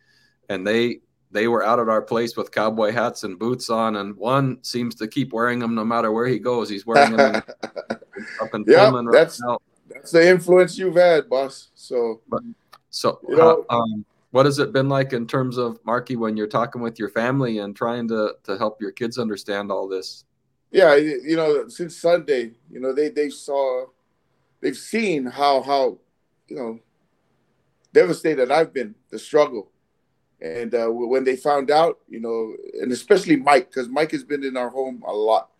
[0.49, 1.01] and they
[1.31, 4.95] they were out at our place with cowboy hats and boots on, and one seems
[4.97, 6.69] to keep wearing them no matter where he goes.
[6.69, 7.43] He's wearing them in,
[8.41, 9.59] up in Pullman right that's now.
[9.89, 11.68] That's the influence you've had, boss.
[11.74, 12.20] So
[12.91, 16.47] so, You how- um, what has it been like in terms of Marky when you're
[16.47, 20.24] talking with your family and trying to to help your kids understand all this?
[20.70, 23.86] yeah, you you know, since Sunday, you know, they they saw,
[24.61, 25.99] they've seen how how,
[26.49, 26.80] you know,
[27.93, 29.70] devastated I've been, the struggle,
[30.41, 34.45] and uh, when they found out, you know, and especially Mike, because Mike has been
[34.45, 35.51] in our home a lot.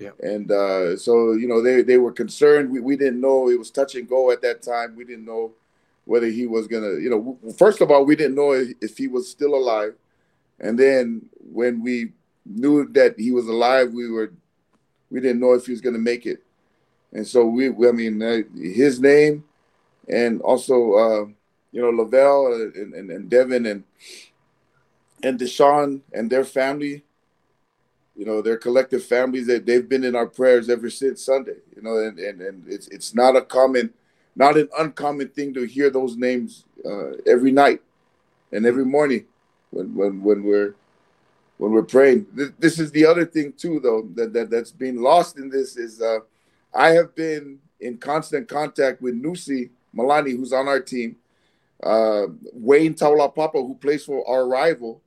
[0.00, 0.10] Yeah.
[0.20, 2.70] And uh, so you know they they were concerned.
[2.70, 4.96] We we didn't know it was touch and go at that time.
[4.96, 5.52] We didn't know
[6.06, 9.28] whether he was gonna, you know, first of all, we didn't know if he was
[9.30, 9.94] still alive,
[10.58, 12.12] and then when we
[12.46, 14.32] knew that he was alive, we were
[15.10, 16.42] we didn't know if he was to make it.
[17.12, 19.44] And so we, we- I mean, uh, his name
[20.08, 21.26] and also, uh,
[21.72, 23.84] you know, Lavel and, and, and Devin and,
[25.22, 27.04] and D'Sean and their family,
[28.16, 31.82] you know, their collective families that they've been in our prayers ever since Sunday, you
[31.82, 33.90] know, and, and, and it's, it's not a common,
[34.36, 37.80] not an uncommon thing to hear those names uh, every night
[38.52, 39.24] and every morning
[39.70, 40.74] when, when, when we're,
[41.58, 42.26] when we're praying.
[42.36, 45.76] Th- This is the other thing too, though, that, that that's been lost in this
[45.76, 46.18] is uh,
[46.74, 51.16] I have been in constant contact with Nusi Malani, who's on our team,
[51.82, 55.00] uh, Wayne Taulapapa, who plays for our rival,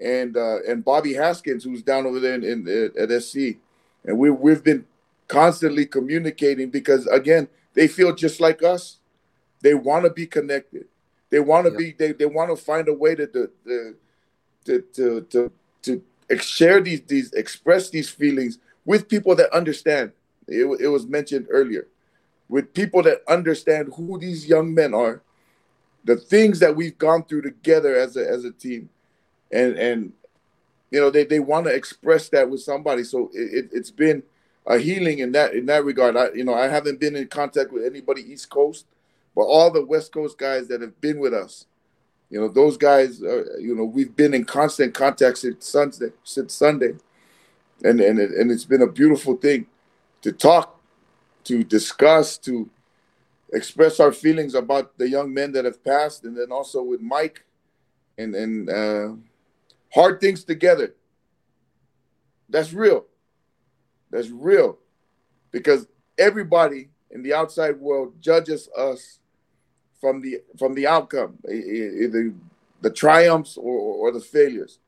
[0.00, 3.56] and uh, and Bobby Haskins, who's down over there in, in at SC,
[4.04, 4.84] and we we've been
[5.28, 8.98] constantly communicating because again, they feel just like us.
[9.62, 10.86] They want to be connected.
[11.30, 11.78] They want to Yeah.
[11.78, 11.92] be.
[11.92, 13.50] They, they want to find a way to to
[14.64, 16.02] to to to, to
[16.38, 20.12] share these these express these feelings with people that understand.
[20.46, 21.86] It, it was mentioned earlier,
[22.48, 25.22] with people that understand who these young men are,
[26.04, 28.90] the things that we've gone through together as a as a team,
[29.54, 30.12] and and
[30.90, 33.04] you know they, they want to express that with somebody.
[33.04, 34.22] So it, it, it's been
[34.66, 36.16] a healing in that in that regard.
[36.16, 38.86] I you know I haven't been in contact with anybody East Coast,
[39.34, 41.66] but all the West Coast guys that have been with us
[42.34, 46.54] you know, those guys, uh, you know, we've been in constant contact since Sunday, since
[46.54, 46.94] Sunday,
[47.84, 49.66] and and it, and it's been a beautiful thing
[50.22, 50.80] to talk,
[51.44, 52.68] to discuss, to
[53.52, 57.44] express our feelings about the young men that have passed, and then also with Mike,
[58.18, 59.12] and and uh,
[59.94, 60.94] hard things together.
[62.48, 63.06] That's real.
[64.10, 64.78] That's real,
[65.50, 65.86] because
[66.18, 69.18] everybody in the outside world judges us
[70.00, 72.32] from the from the outcome, either
[72.80, 74.78] the triumphs or, or the failures.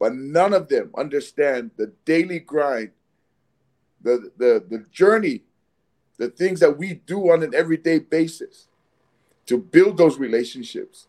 [0.00, 2.90] But none of them understand the daily grind,
[4.02, 5.42] the the the journey,
[6.16, 8.68] the things that we do on an everyday basis
[9.46, 11.06] to build those relationships.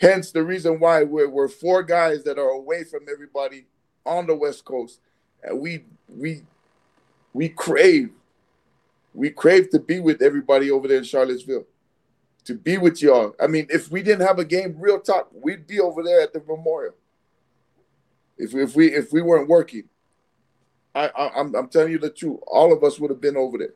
[0.00, 3.66] Hence the reason why we're, we're four guys that are away from everybody
[4.06, 5.00] on the West Coast,
[5.42, 6.42] and we we
[7.32, 8.10] we crave
[9.14, 11.66] we crave to be with everybody over there in Charlottesville
[12.44, 13.34] to be with y'all.
[13.40, 16.32] I mean, if we didn't have a game, real talk, we'd be over there at
[16.32, 16.94] the memorial.
[18.38, 19.84] If if we if we weren't working,
[20.94, 22.40] I, I I'm I'm telling you the truth.
[22.46, 23.74] All of us would have been over there.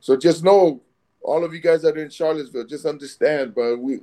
[0.00, 0.80] So just know,
[1.20, 4.00] all of you guys that are in Charlottesville, just understand, but We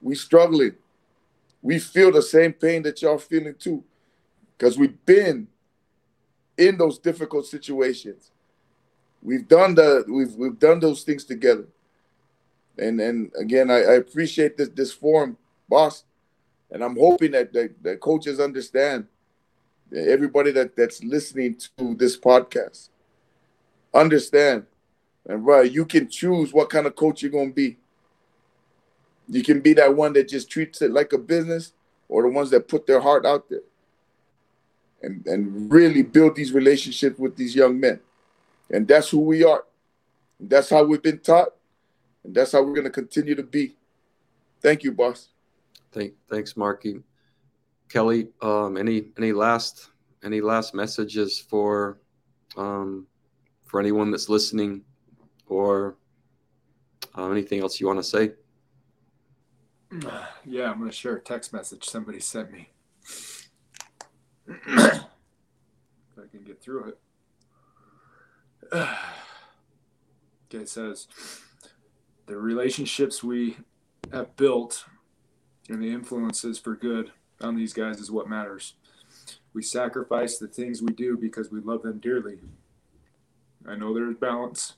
[0.00, 0.74] we struggling.
[1.62, 3.82] We feel the same pain that y'all feeling too,
[4.56, 5.48] because we've been
[6.56, 8.30] in those difficult situations.
[9.22, 11.66] We've done the we've we've done those things together
[12.78, 15.36] and and again, I, I appreciate this this forum,
[15.68, 16.04] boss,
[16.70, 19.06] and I'm hoping that that, that coaches understand.
[19.94, 22.90] Everybody that that's listening to this podcast,
[23.94, 24.66] understand,
[25.26, 27.78] and right, you can choose what kind of coach you're gonna be.
[29.28, 31.72] You can be that one that just treats it like a business,
[32.08, 33.60] or the ones that put their heart out there
[35.02, 38.00] and, and really build these relationships with these young men.
[38.70, 39.64] And that's who we are.
[40.40, 41.48] That's how we've been taught.
[42.24, 43.76] And that's how we're going to continue to be.
[44.60, 45.28] Thank you, boss.
[45.92, 47.00] Thank, thanks, Marky.
[47.88, 49.88] Kelly, um, any any last
[50.22, 51.98] any last messages for
[52.56, 53.06] um,
[53.64, 54.82] for anyone that's listening,
[55.46, 55.96] or
[57.16, 58.32] uh, anything else you want to say?
[60.44, 62.70] Yeah, I'm gonna share a text message somebody sent me.
[64.46, 65.02] if
[66.16, 66.98] I can get through it.
[68.72, 68.98] okay,
[70.52, 71.06] it says
[72.26, 73.58] the relationships we
[74.12, 74.84] have built
[75.68, 78.74] and the influences for good on these guys is what matters.
[79.52, 82.38] We sacrifice the things we do because we love them dearly.
[83.66, 84.74] I know there's balance,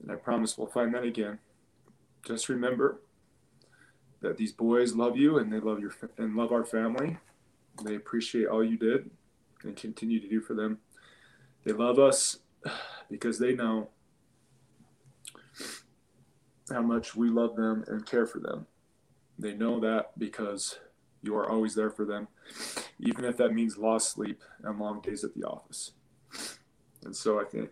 [0.00, 1.38] and I promise we'll find that again.
[2.24, 3.00] Just remember
[4.20, 7.16] that these boys love you and they love your and love our family.
[7.82, 9.10] They appreciate all you did
[9.62, 10.78] and continue to do for them.
[11.64, 12.38] They love us
[13.10, 13.88] because they know
[16.70, 18.66] how much we love them and care for them.
[19.38, 20.78] They know that because
[21.22, 22.28] you are always there for them,
[22.98, 25.92] even if that means lost sleep and long days at the office.
[27.04, 27.70] And so I think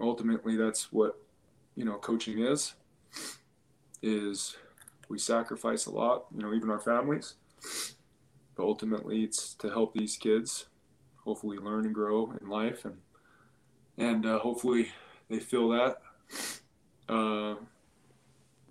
[0.00, 1.18] ultimately that's what
[1.74, 2.74] you know coaching is
[4.02, 4.56] is
[5.08, 7.34] we sacrifice a lot, you know, even our families.
[8.56, 10.66] But ultimately it's to help these kids
[11.24, 12.98] hopefully learn and grow in life and
[13.98, 14.88] and uh, hopefully
[15.28, 15.98] they feel that.
[17.08, 17.54] Uh,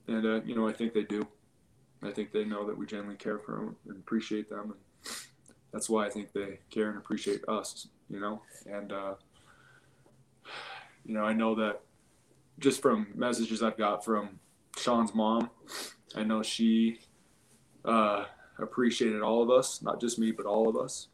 [0.08, 1.28] and uh, you know, I think they do.
[2.04, 5.16] I think they know that we genuinely care for them and appreciate them, and
[5.72, 7.88] that's why I think they care and appreciate us.
[8.10, 9.16] You know, and uh,
[11.06, 11.82] you know, I know that
[12.60, 14.40] just from messages I've got from
[14.78, 15.50] Sean's mom,
[16.16, 16.99] I know she
[17.84, 18.26] uh,
[18.57, 21.07] appreciated all of us, not just me, but all of us,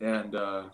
[0.00, 0.64] and uh,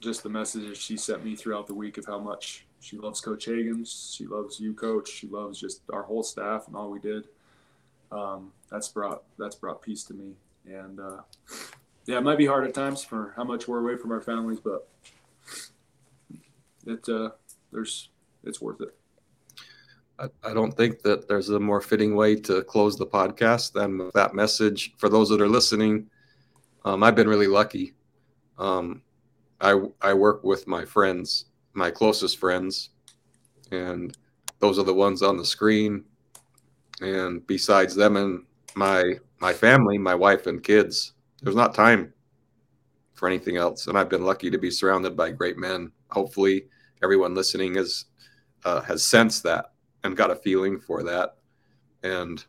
[0.00, 3.46] just the messages she sent me throughout the week of how much she loves Coach
[3.46, 7.24] Hagans, she loves you, Coach, she loves just our whole staff and all we did
[8.12, 10.32] um, that's brought that's brought peace to me.
[10.66, 11.20] And uh,
[12.06, 14.60] yeah, it might be hard at times for how much we're away from our families,
[14.60, 14.88] but
[16.86, 17.30] it uh,
[17.72, 18.10] there's
[18.44, 18.94] it's worth it.
[20.18, 24.34] I, don't think that there's a more fitting way to close the podcast than that
[24.34, 24.94] message.
[24.96, 26.08] For those that are listening,
[26.84, 27.92] um, I've been really lucky.
[28.58, 29.02] Um,
[29.60, 32.90] I I work with my friends, my closest friends,
[33.70, 34.16] and
[34.58, 36.04] those are the ones on the screen
[37.00, 38.44] and besides them and
[38.74, 41.12] my my family, my wife and kids,
[41.42, 42.12] there's not time
[43.12, 43.86] for anything else.
[43.86, 45.92] And I've been lucky to be surrounded by great men.
[46.10, 46.66] Hopefully,
[47.02, 48.06] everyone listening has
[48.64, 49.72] uh, has sensed that
[50.06, 51.36] and got a feeling for that.
[52.02, 52.44] And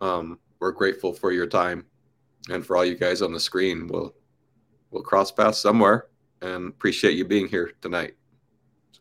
[0.00, 1.84] um, we're grateful for your time
[2.50, 3.86] and for all you guys on the screen.
[3.86, 4.14] We'll
[4.90, 6.06] we'll cross paths somewhere
[6.42, 8.14] and appreciate you being here tonight.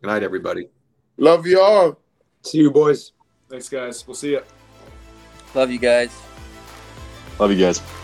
[0.02, 0.70] Good night, everybody.
[1.18, 2.00] Love you all.
[2.42, 3.14] See you, boys.
[3.50, 4.06] Thanks, guys.
[4.06, 4.42] We'll see you.
[5.56, 6.12] Love you guys.
[7.40, 8.03] Love you guys.